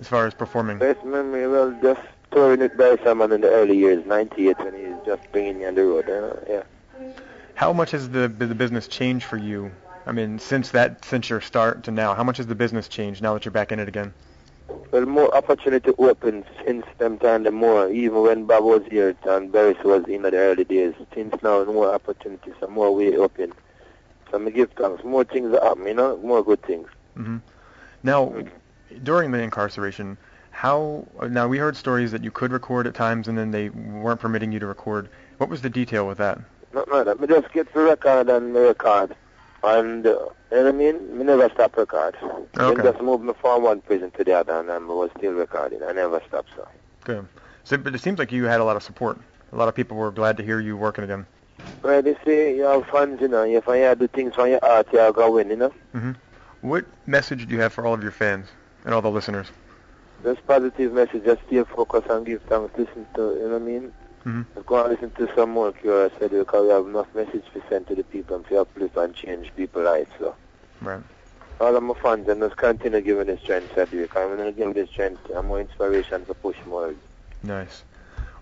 [0.00, 0.78] as far as performing?
[0.78, 2.00] Best memory, well, just
[2.32, 5.66] touring with Beres Hammond in the early years, 98, when he was just bringing me
[5.66, 6.42] on the road, know?
[6.48, 6.62] Yeah.
[7.54, 9.70] How much has the the business changed for you?
[10.06, 13.22] I mean, since that since your start to now, how much has the business changed
[13.22, 14.14] now that you're back in it again?
[14.92, 19.52] Well, more opportunity open since them time, the more, even when Bob was here and
[19.52, 23.52] Barry was in the early days, since now, more opportunities, and more way open.
[24.30, 25.04] So I give thanks.
[25.04, 26.88] More things are happening, you know, more good things.
[27.14, 27.38] hmm
[28.02, 28.32] Now,
[29.02, 30.16] during the incarceration,
[30.50, 34.20] how now we heard stories that you could record at times and then they weren't
[34.20, 35.08] permitting you to record.
[35.38, 36.38] What was the detail with that?
[36.72, 37.14] Not matter.
[37.16, 39.16] Me just get the record and me record.
[39.62, 40.16] And, uh, you
[40.52, 41.18] know what I mean?
[41.18, 42.16] Me never stop record.
[42.58, 42.82] Okay.
[42.82, 45.82] Me just move me from one prison to the other and I was still recording.
[45.82, 46.66] I never stopped, so.
[47.04, 47.26] Good.
[47.64, 49.18] So, but it seems like you had a lot of support.
[49.52, 51.26] A lot of people were glad to hear you working again.
[51.82, 53.42] Well, they say you have fun, you know.
[53.44, 55.72] If I do things from your heart, you'll go win, you know.
[55.92, 56.12] hmm
[56.60, 58.46] What message do you have for all of your fans
[58.84, 59.48] and all the listeners?
[60.22, 61.24] Just positive message.
[61.24, 62.76] Just stay focused and give thanks.
[62.76, 63.92] Listen to, you know what I mean?
[64.26, 64.44] Mhm.
[64.54, 67.62] Just go and listen to some more Cure said because we have enough message to
[67.70, 70.10] send to the people and to uplift and change people's lives.
[70.18, 70.34] So
[70.82, 71.00] Right.
[71.60, 74.10] all of my fans and just continue giving the strength to it.
[74.14, 76.94] I'm gonna give the strength and more inspiration to push more.
[77.42, 77.82] Nice.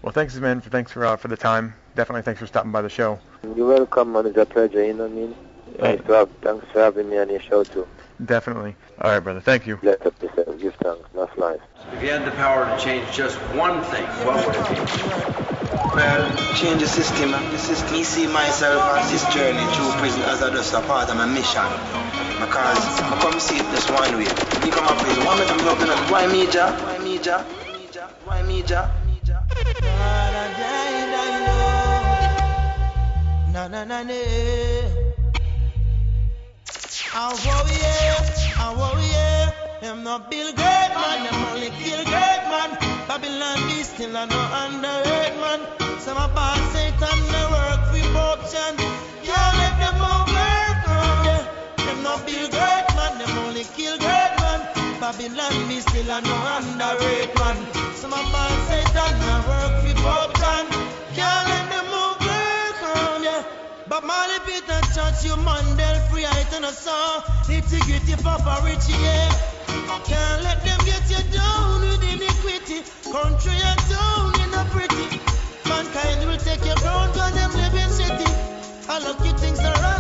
[0.03, 0.61] Well, thanks, man.
[0.61, 1.75] For thanks for uh, for the time.
[1.95, 3.19] Definitely thanks for stopping by the show.
[3.57, 4.27] You're welcome, man.
[4.27, 4.85] It's a pleasure.
[4.85, 5.35] You know what I mean?
[5.81, 6.29] Nice to have.
[6.43, 7.87] Thanks for having me on your show too.
[8.25, 8.75] Definitely.
[9.01, 9.41] All right, brother.
[9.41, 9.77] Thank you.
[9.77, 10.61] Bless up yourself.
[10.61, 11.09] Give thanks.
[11.15, 11.61] Enough life.
[11.95, 14.75] If you had the power to change just one thing, what would it be?
[15.95, 16.27] Well,
[16.57, 17.33] change the system.
[17.33, 17.93] uh, The system.
[17.93, 21.27] Me see myself as this journey through prison as a just a part of my
[21.27, 21.63] mission.
[22.41, 24.27] Because I come see it just one way.
[24.67, 26.71] You come up prison, one minute I'm looking at why me, ja?
[26.85, 27.43] Why me, ja?
[28.25, 28.91] Why me, ja?
[33.53, 34.78] Na na na na.
[37.21, 39.51] I worry, yeah, I worry, yeah.
[39.83, 42.71] Them not build great man, them only kill great man.
[43.11, 45.67] Babylon be still a no underrate man.
[45.99, 48.73] Some us Satan they work for corruption.
[49.27, 51.43] Can't let them overwork, oh, yeah.
[51.91, 54.61] Them not build great man, them only kill great man.
[55.03, 57.59] Babylon be still a no underrate man.
[57.99, 60.65] Some us Satan they work for corruption.
[61.19, 62.18] Can't let them yeah.
[63.89, 67.23] But Marley Peter Church, you Mandel free, I turn a song.
[67.49, 69.33] Nitty gritty, Papa Richie, yeah.
[70.05, 72.85] Can't let them get you down with iniquity.
[73.11, 75.21] Country and town, you know pretty.
[75.69, 78.31] Mankind will take your ground, cause them live in city.
[78.91, 79.98] I lucky things are rust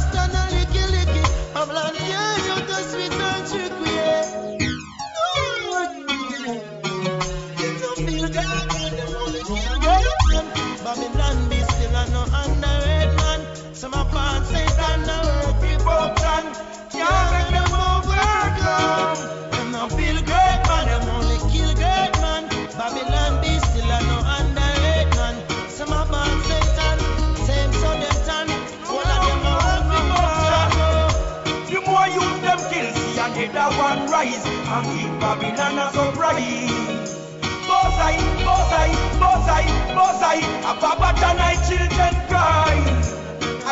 [34.18, 37.10] rise and keep Babylon a surprise.
[37.68, 38.16] Bosai,
[38.46, 38.90] Bosai,
[39.20, 39.64] Bosai,
[39.96, 40.38] Bosai,
[40.70, 42.74] a Babata night children cry.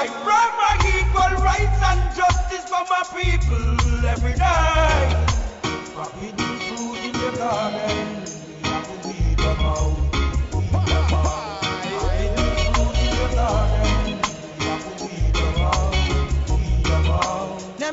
[0.00, 5.26] I pray for equal rights and justice for my people every day.
[5.94, 8.25] Forbidden fruit in the garden,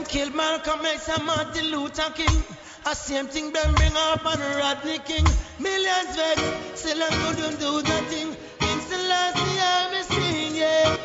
[0.04, 2.44] Them killed Malcolm X and Martin Luther King.
[2.86, 5.26] A same thing them bring up on Rodney King.
[5.60, 6.42] Millions vex,
[6.76, 8.36] still I couldn't do nothing.
[8.60, 10.98] King Selassie I me sing, yeah.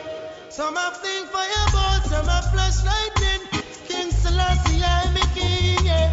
[0.49, 3.63] Some have think fireball, some have flash lightning.
[3.87, 6.13] King Selassie I me king, yeah.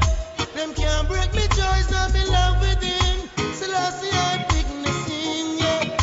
[0.53, 3.17] Them can't break me joys, not be love within.
[3.53, 5.97] Selassie I pick me sing, yeah.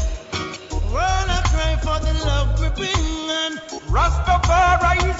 [0.72, 5.11] All I cry for the love we bring and Rastafari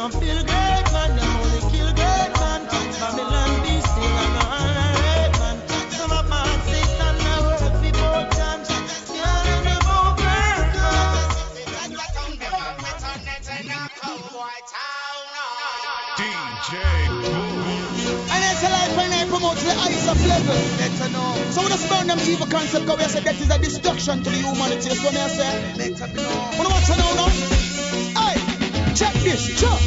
[0.00, 2.64] Not feel great man, them only kill great man.
[2.96, 5.56] Babylon be still and no honorate man.
[5.92, 8.64] Some of my Satan now work for fortune.
[9.12, 9.84] Can't let them
[18.32, 20.60] And it's a life when I promote the highest of level.
[20.80, 21.36] Better know.
[21.52, 24.30] So when I burn them evil concept, go we say that is a destruction to
[24.30, 24.96] the humanity.
[24.96, 26.56] So me I say, better know.
[26.56, 27.69] Wanna watch it now, now?
[29.00, 29.80] Check this, check.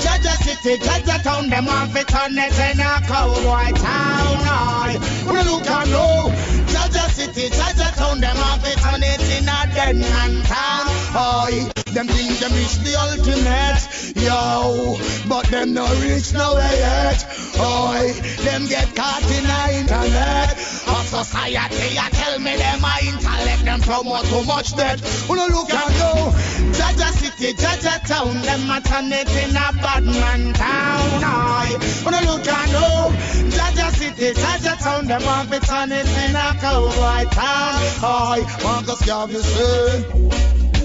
[0.00, 4.96] Jaja City, Jaja Town, them want to turn it in a cowboy town.
[5.26, 6.32] When you look and know,
[6.72, 10.86] Jaja City, Jaja Town, them want to turn it in a den and town.
[11.12, 14.96] Aye, them think them reach the ultimate, yo,
[15.28, 17.26] but them no reach nowhere yet.
[17.60, 20.75] Aye, them get caught in the internet
[21.06, 21.98] society.
[21.98, 25.00] I tell me them my intellect, them promote too much dead.
[25.28, 26.32] When I look at you,
[26.76, 31.24] Jaja city, Jaja town, them maternate in a bad man town.
[31.24, 33.16] I, when I look at you,
[33.50, 37.80] Jaja city, Jaja town, them want turn it in a cowboy town.
[38.02, 40.28] I, want to scare you soon.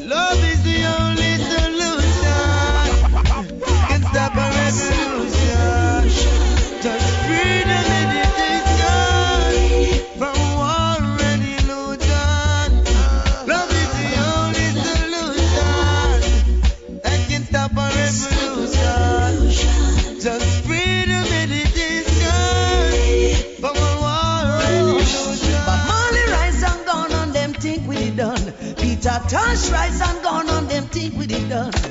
[0.07, 2.91] Love is the only solution.
[3.87, 5.40] Can stop a revolution.
[29.01, 29.19] Peter
[29.71, 31.90] rise and gone on them think we did done.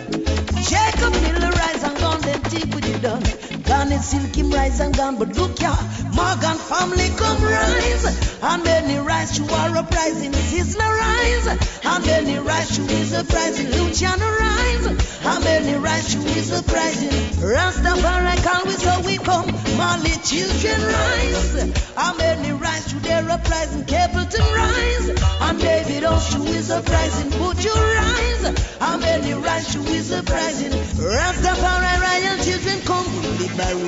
[4.01, 5.17] like silk rise and gone.
[5.19, 5.75] But look ya,
[6.15, 8.05] Morgan family come rise.
[8.43, 10.33] And many rise, you are uprising.
[10.33, 11.47] Sizzla rise.
[11.85, 13.71] And many rise, you is uprising.
[13.71, 14.87] Luciano rise.
[14.87, 17.11] And many rise, you is uprising.
[17.45, 19.51] Rastafari call we so we come.
[19.77, 21.55] Mali children rise.
[21.97, 23.85] And many rise, you dare uprising.
[23.85, 25.09] Capleton rise.
[25.43, 27.31] And David Oshu is uprising.
[27.41, 28.45] Would you rise?
[28.81, 30.73] And many rise, you is uprising.
[30.73, 33.11] Rastafari royal children come.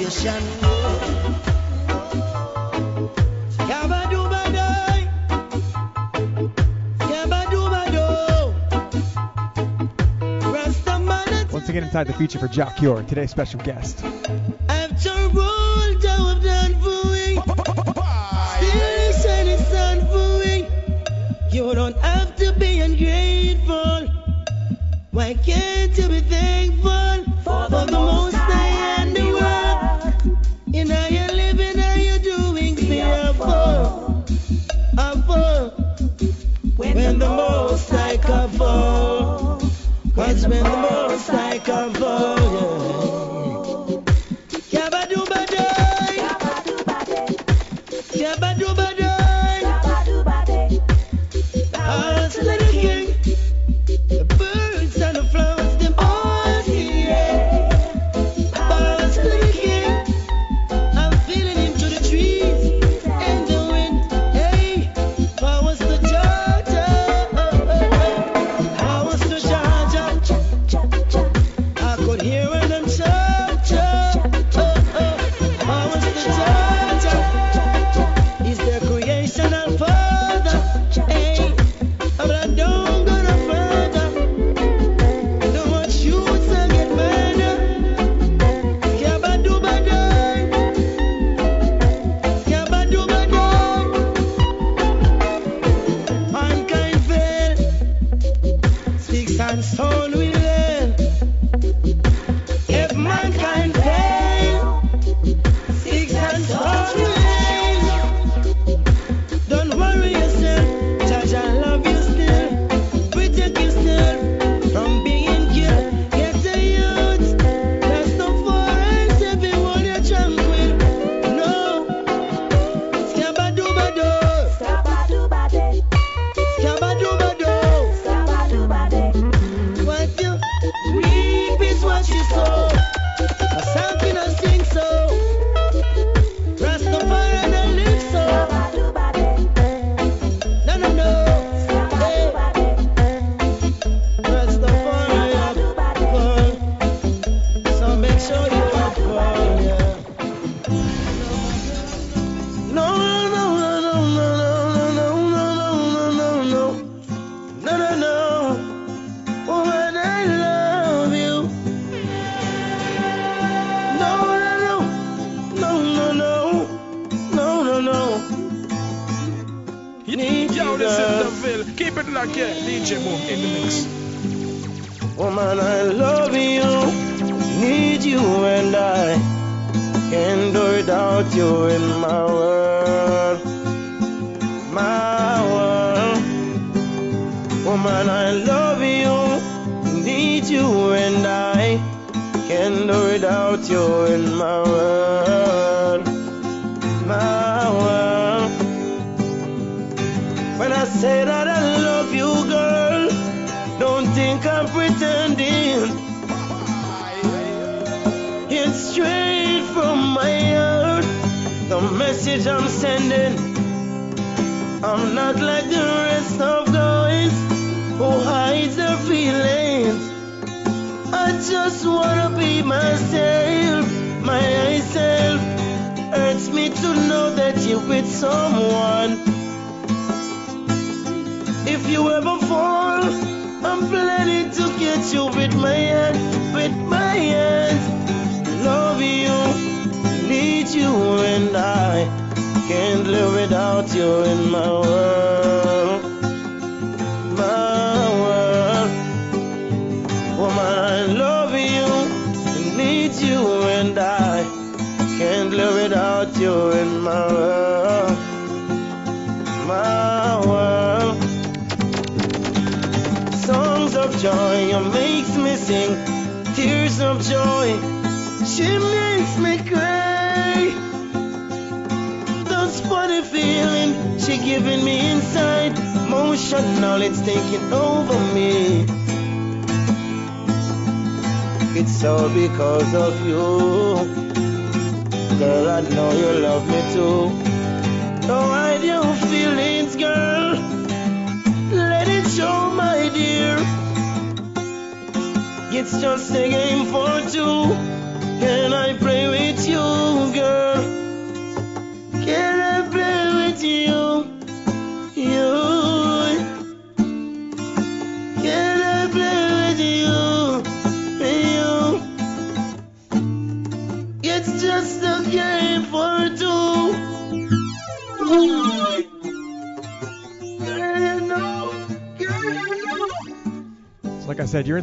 [0.03, 0.25] Once
[11.69, 14.05] again, inside the feature for Jah Cure, today's special guest.
[21.53, 24.09] You don't have to be ungrateful.
[25.13, 29.02] Why can't you be thankful for, for the, the most I am?
[36.95, 39.59] when the most I come for.
[40.15, 43.32] That's when the most like of all, yeah.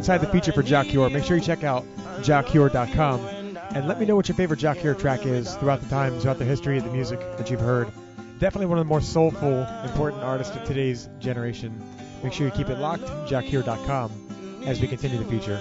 [0.00, 1.10] inside the feature for Jah Cure.
[1.10, 1.84] Make sure you check out
[2.22, 3.20] jahcure.com
[3.74, 6.38] and let me know what your favorite Jah Cure track is throughout the time, throughout
[6.38, 7.92] the history of the music that you've heard.
[8.38, 11.78] Definitely one of the more soulful, important artists of today's generation.
[12.24, 15.58] Make sure you keep it locked, jahcure.com, as we continue the feature.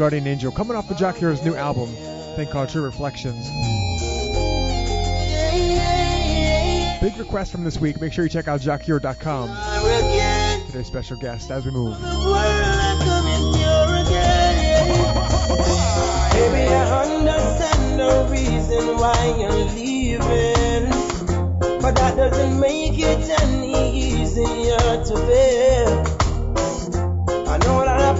[0.00, 1.86] Guardian Angel, coming off of Jah Cure's new album,
[2.34, 3.46] thing called True Reflections.
[7.02, 8.00] Big request from this week.
[8.00, 9.50] Make sure you check out jahcure.com.
[10.68, 12.00] Today's special guest as we move.
[12.00, 12.14] Baby,
[16.72, 20.88] I understand the reason why you're leaving.
[21.82, 26.19] But that doesn't make it any easier to bear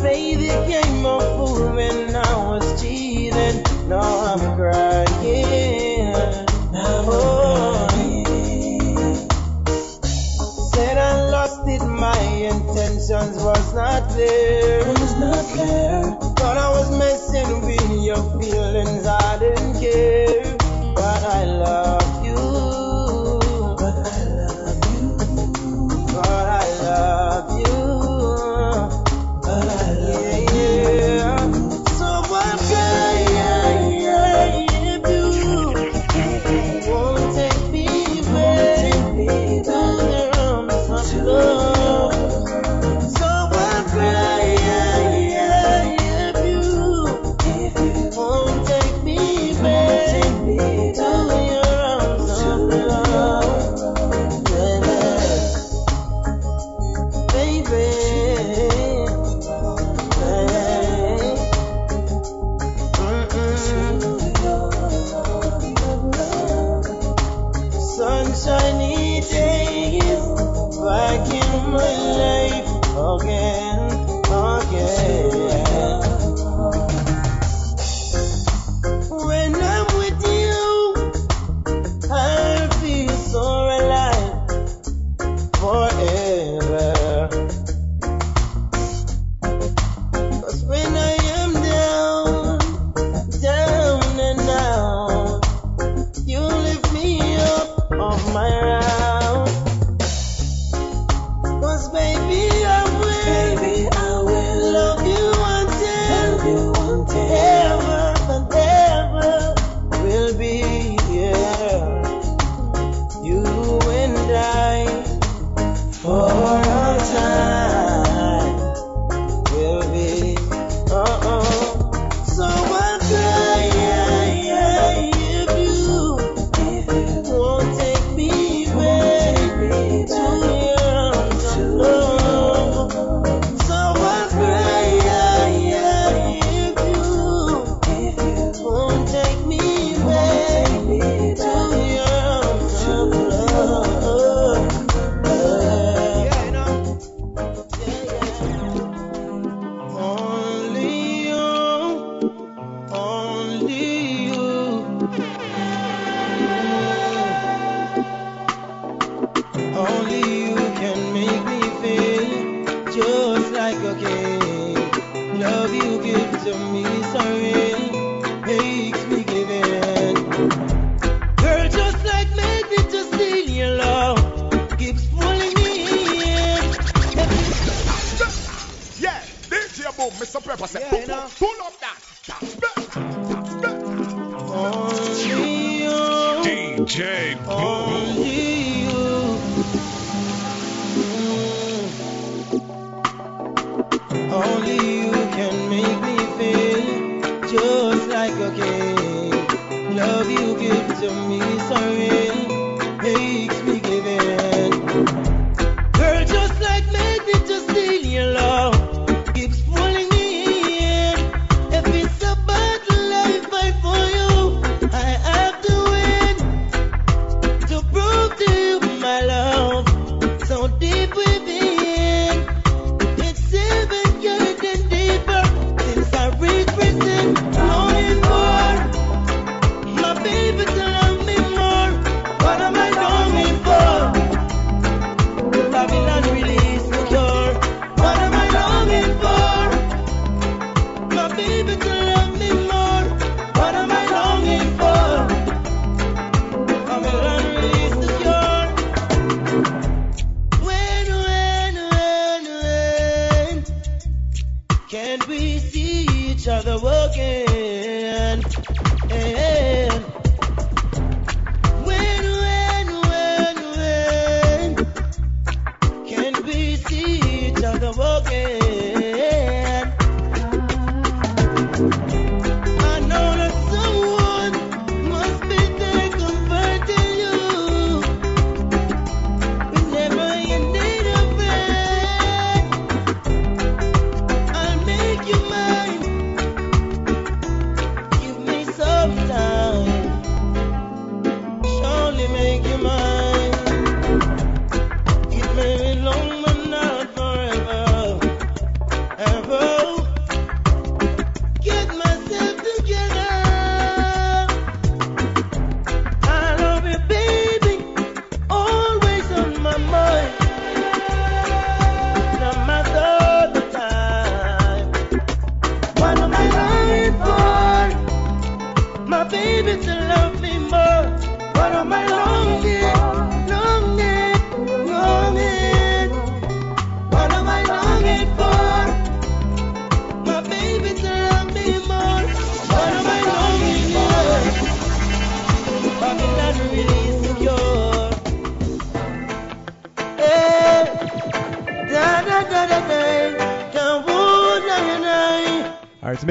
[0.00, 3.62] play the came of fool when I was cheating.
[3.88, 6.12] Now I'm crying.
[6.72, 7.88] Now oh.
[10.72, 12.18] Said I lost it, my
[12.52, 14.86] intentions was not there.
[14.86, 16.02] Was not there.
[16.38, 18.99] Thought I was messing with your feelings.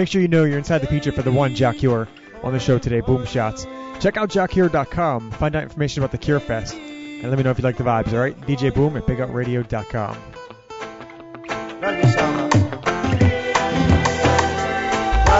[0.10, 2.08] Make sure you know you're inside the feature for the one Jah Cure
[2.42, 3.68] on the show today, Boom Shots.
[4.00, 7.60] Check out jahcure.com, find out information about the Cure Fest, and let me know if
[7.60, 8.36] you like the vibes, all right?
[8.42, 10.18] DJ Boom at bigupradio.com.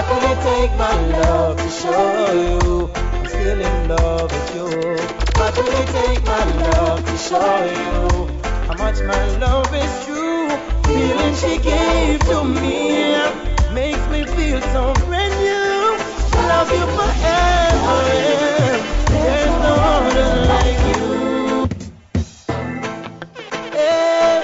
[0.06, 4.66] Will it take, my love, to show you I'm still in love with you?
[4.66, 8.28] Will it take, my love, to show you
[8.68, 10.48] how much my love is true?
[10.84, 13.49] Feeling she gave to me
[14.50, 15.94] feel so brand new.
[16.50, 17.98] Love you forever.
[19.24, 19.76] There's no
[20.54, 21.06] like you.
[23.78, 24.42] Hey,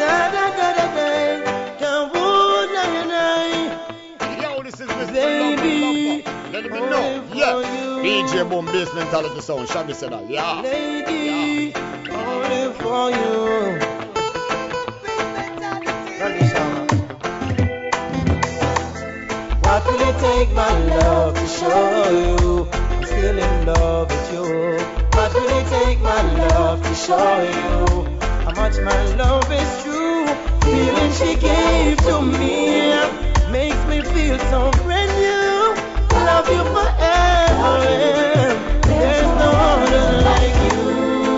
[0.00, 1.08] da da da da da,
[1.80, 3.24] da woo, da da da.
[4.42, 5.12] Yo, this is Mr.
[5.12, 6.22] Baby.
[6.52, 7.24] Let me know.
[7.32, 8.04] Yeah.
[8.04, 9.68] DJ Boom Beast Mentality Sound.
[9.68, 10.28] Shaggy said that.
[10.28, 10.60] Yeah.
[10.60, 11.74] Lady,
[12.10, 13.89] only for you.
[26.90, 28.04] To show you
[28.44, 30.26] how much my love is true?
[30.66, 32.90] Feeling she gave to me
[33.52, 35.60] makes me feel so brand new.
[36.28, 37.78] Love you forever.
[38.90, 40.80] There's no other like you.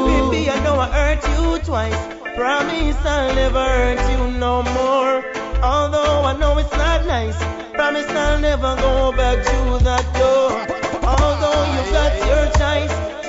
[0.08, 2.02] Baby, I know I hurt you twice.
[2.34, 5.14] Promise I'll never hurt you no more.
[5.62, 7.38] Although I know it's not nice.
[7.74, 10.52] Promise I'll never go back to that door.
[11.04, 13.21] Although you got your choice,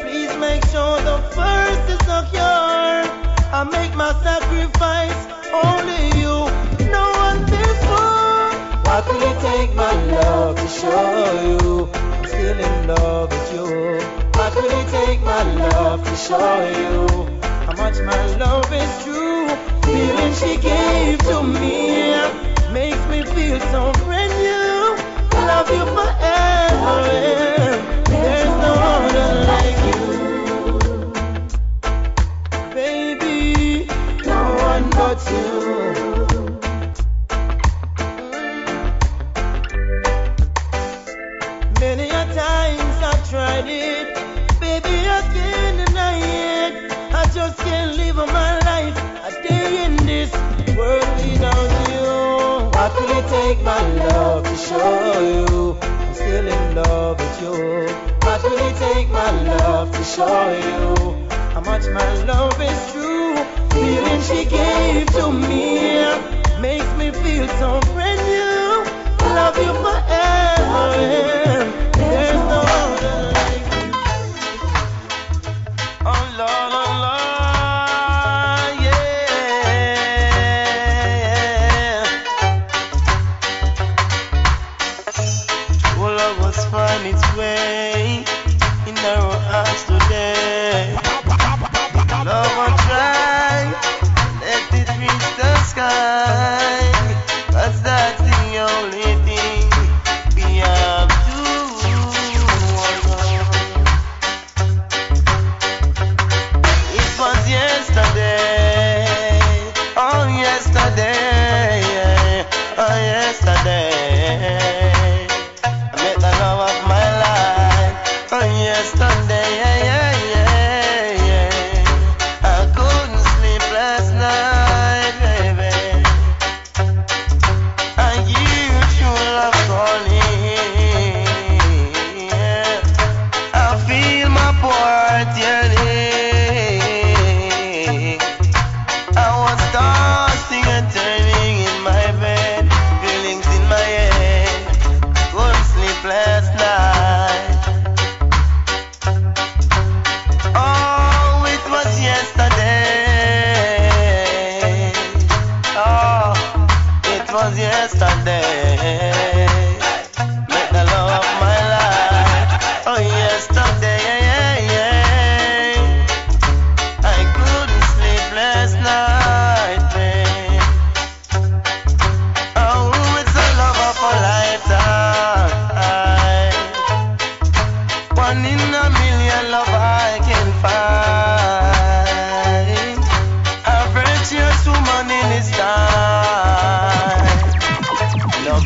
[0.48, 2.98] make sure the first is secure.
[3.58, 5.20] I make my sacrifice,
[5.64, 6.36] only you,
[6.98, 8.50] no one before.
[8.88, 11.06] What will it take, my love, to show
[11.48, 13.68] you I'm still in love with you?
[14.38, 16.98] What will it take, my love, to show you
[17.66, 19.48] how much my love is true?
[19.88, 21.72] Feeling she gave to me
[22.78, 24.80] makes me feel so brand new.
[25.48, 27.53] Love you forever.
[35.14, 35.26] Many
[42.10, 44.16] a times I've tried it,
[44.60, 46.92] baby, I can't deny it.
[47.14, 48.98] I just can't live my life
[49.52, 50.34] in this
[50.76, 52.72] world without you.
[53.16, 57.86] It take, my love, to show you I'm still in love with you?
[57.86, 63.63] It take, my love, to show you how much my love is true?
[63.84, 65.76] Feeling she gave to me
[66.62, 69.28] makes me feel so brand new.
[69.36, 71.43] Love you forever.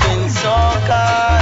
[0.08, 1.37] Loving so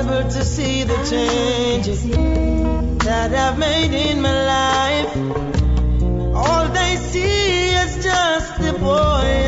[0.00, 2.02] impossible to see the changes
[3.04, 5.16] that I've made in my life.
[6.34, 9.39] All they see is just the boy.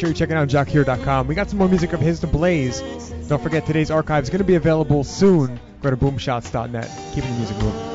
[0.00, 1.26] sure you're checking out jahcure.com.
[1.26, 2.80] We got some more music of his to blaze.
[3.28, 5.60] Don't forget, today's archive is going to be available soon.
[5.82, 6.90] Go to boomshots.net.
[7.14, 7.89] Keeping the music moving.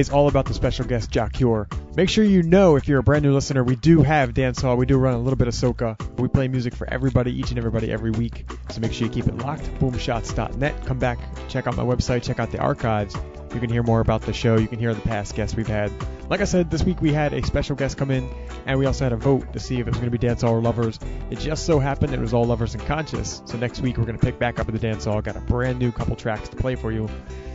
[0.00, 1.68] Today's all about the special guest, Jah Cure.
[1.94, 4.78] Make sure you know if you're a brand new listener, we do have dance hall.
[4.78, 5.94] We do run a little bit of soca.
[6.18, 8.50] We play music for everybody, each and everybody, every week.
[8.70, 9.64] So make sure you keep it locked.
[9.74, 10.86] Boomshots.net.
[10.86, 11.18] Come back,
[11.50, 13.14] check out my website, check out the archives.
[13.52, 14.56] You can hear more about the show.
[14.56, 15.92] You can hear the past guests we've had.
[16.30, 18.26] Like I said, this week we had a special guest come in,
[18.64, 20.40] and we also had a vote to see if it was going to be dance
[20.40, 20.98] hall or lovers.
[21.30, 23.42] It just so happened it was all lovers and conscious.
[23.44, 25.20] So next week we're going to pick back up at the dance hall.
[25.20, 27.10] Got a brand new couple tracks to play for you.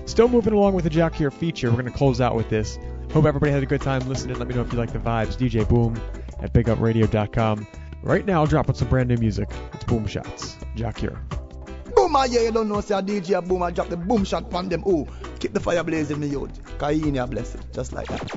[0.05, 1.69] Still moving along with the Jah Cure feature.
[1.69, 2.77] We're going to close out with this.
[3.11, 4.37] Hope everybody had a good time listening.
[4.37, 5.35] Let me know if you like the vibes.
[5.37, 5.99] DJ Boom
[6.41, 7.67] at bigupradio.com.
[8.03, 9.49] Right now, I'll drop with some brand new music.
[9.73, 10.57] It's Boom Shots.
[10.75, 11.19] Jah Cure.
[11.95, 14.25] Boom, ah, yeah, you don't know, say a DJ a boom, I drop the boom
[14.25, 14.83] shot from them.
[14.85, 15.07] Oh,
[15.39, 16.77] keep the fire blazing, me youth.
[16.77, 18.34] Cause he in your blessing, just like that.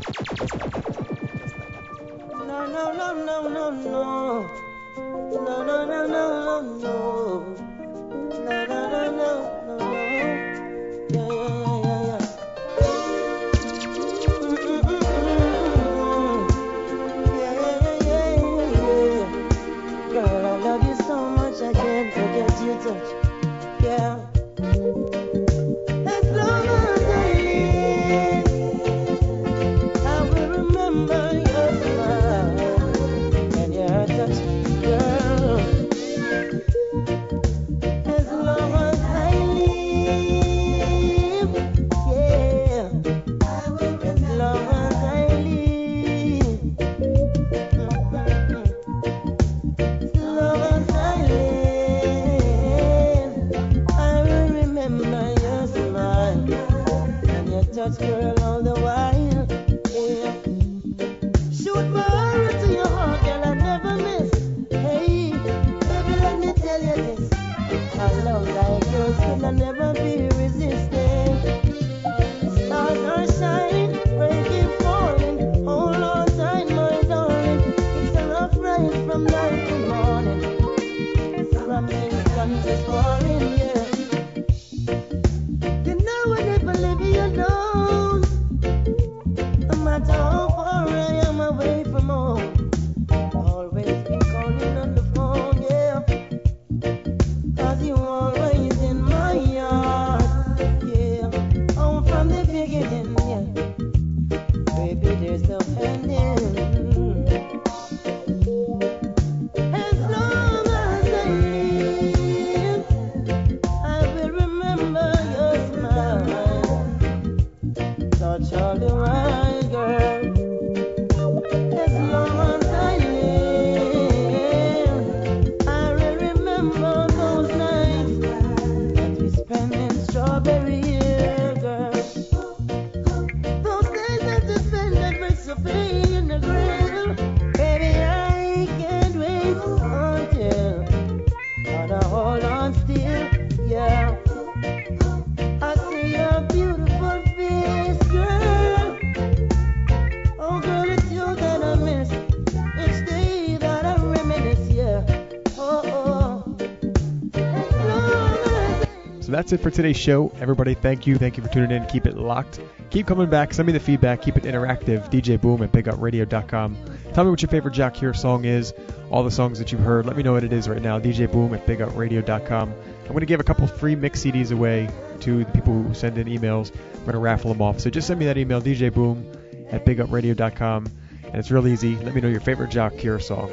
[159.49, 160.31] That's it for today's show.
[160.41, 161.17] Everybody, thank you.
[161.17, 161.87] Thank you for tuning in.
[161.87, 162.61] Keep it locked.
[162.91, 163.55] Keep coming back.
[163.55, 164.21] Send me the feedback.
[164.21, 165.11] Keep it interactive.
[165.11, 166.77] DJ Boom at BigUpRadio.com.
[167.15, 168.75] Tell me what your favorite Jah Cure song is.
[169.09, 170.05] All the songs that you've heard.
[170.05, 171.01] Let me know what it is right now.
[171.01, 172.75] DJ Boom at BigUpRadio.com.
[172.75, 176.19] I'm going to give a couple free mix CDs away to the people who send
[176.19, 176.71] in emails.
[176.97, 177.81] I'm going to raffle them off.
[177.81, 179.33] So just send me that email, DJ Boom
[179.71, 180.87] at BigUpRadio.com.
[181.25, 181.97] And it's real easy.
[181.97, 183.51] Let me know your favorite Jah Cure song.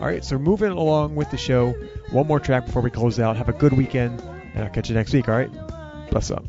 [0.00, 1.74] All right, so moving along with the show.
[2.10, 3.36] One more track before we close out.
[3.36, 4.22] Have a good weekend,
[4.56, 5.28] and I'll catch you next week.
[5.28, 5.50] All right,
[6.10, 6.42] bless up.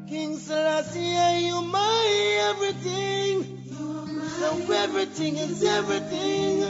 [0.08, 3.65] King Selassie, you my everything.
[4.40, 6.62] So everything is everything.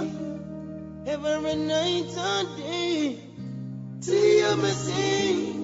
[1.08, 3.20] Every night and day,
[4.02, 5.56] to you me sing.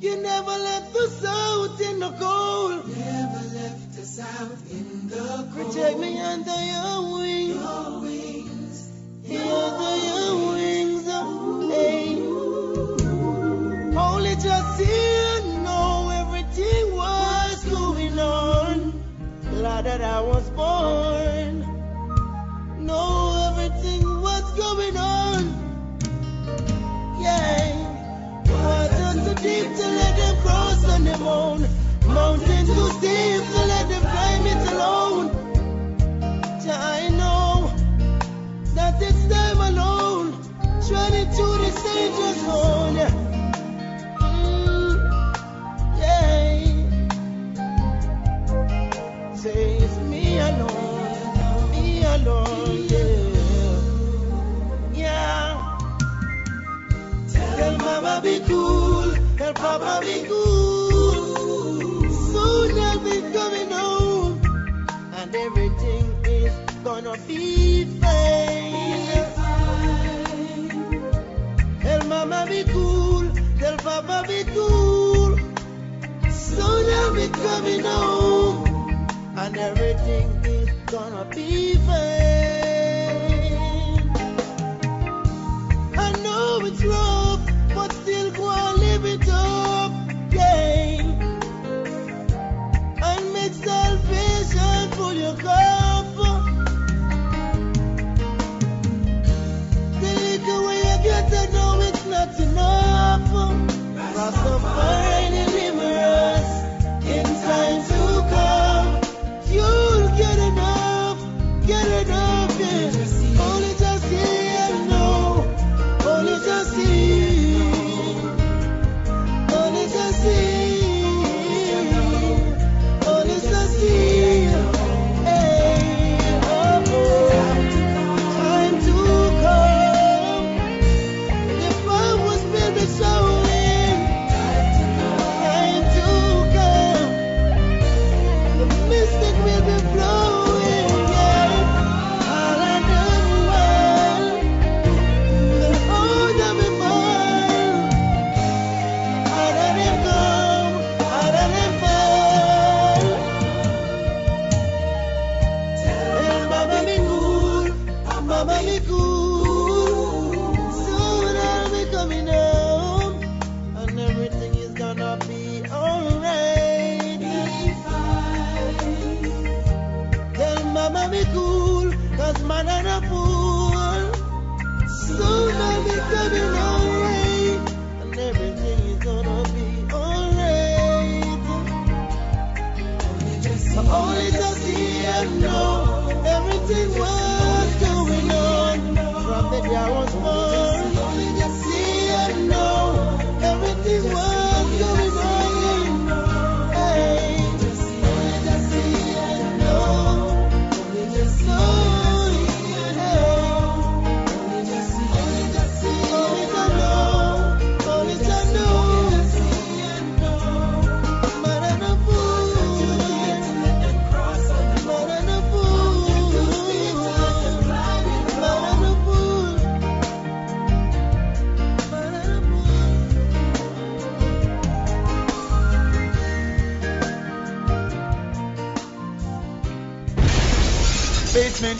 [0.00, 2.88] You never left us out in the cold.
[2.88, 5.72] Never left us out in the cold.
[5.72, 7.56] Protect me under your wings.
[7.56, 8.90] Your wings.
[9.30, 11.06] Under your wings.
[11.72, 12.19] Hey.
[19.82, 21.64] That I was born.
[22.84, 25.42] Know everything was going on.
[27.18, 27.76] Yeah.
[28.44, 31.66] Water too deep to let them cross on their own.
[32.06, 33.42] Mountain too steep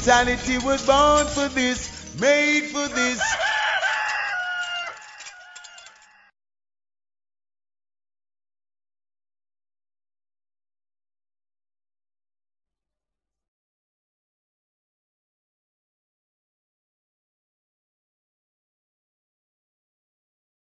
[0.00, 1.89] Mentality was born for this.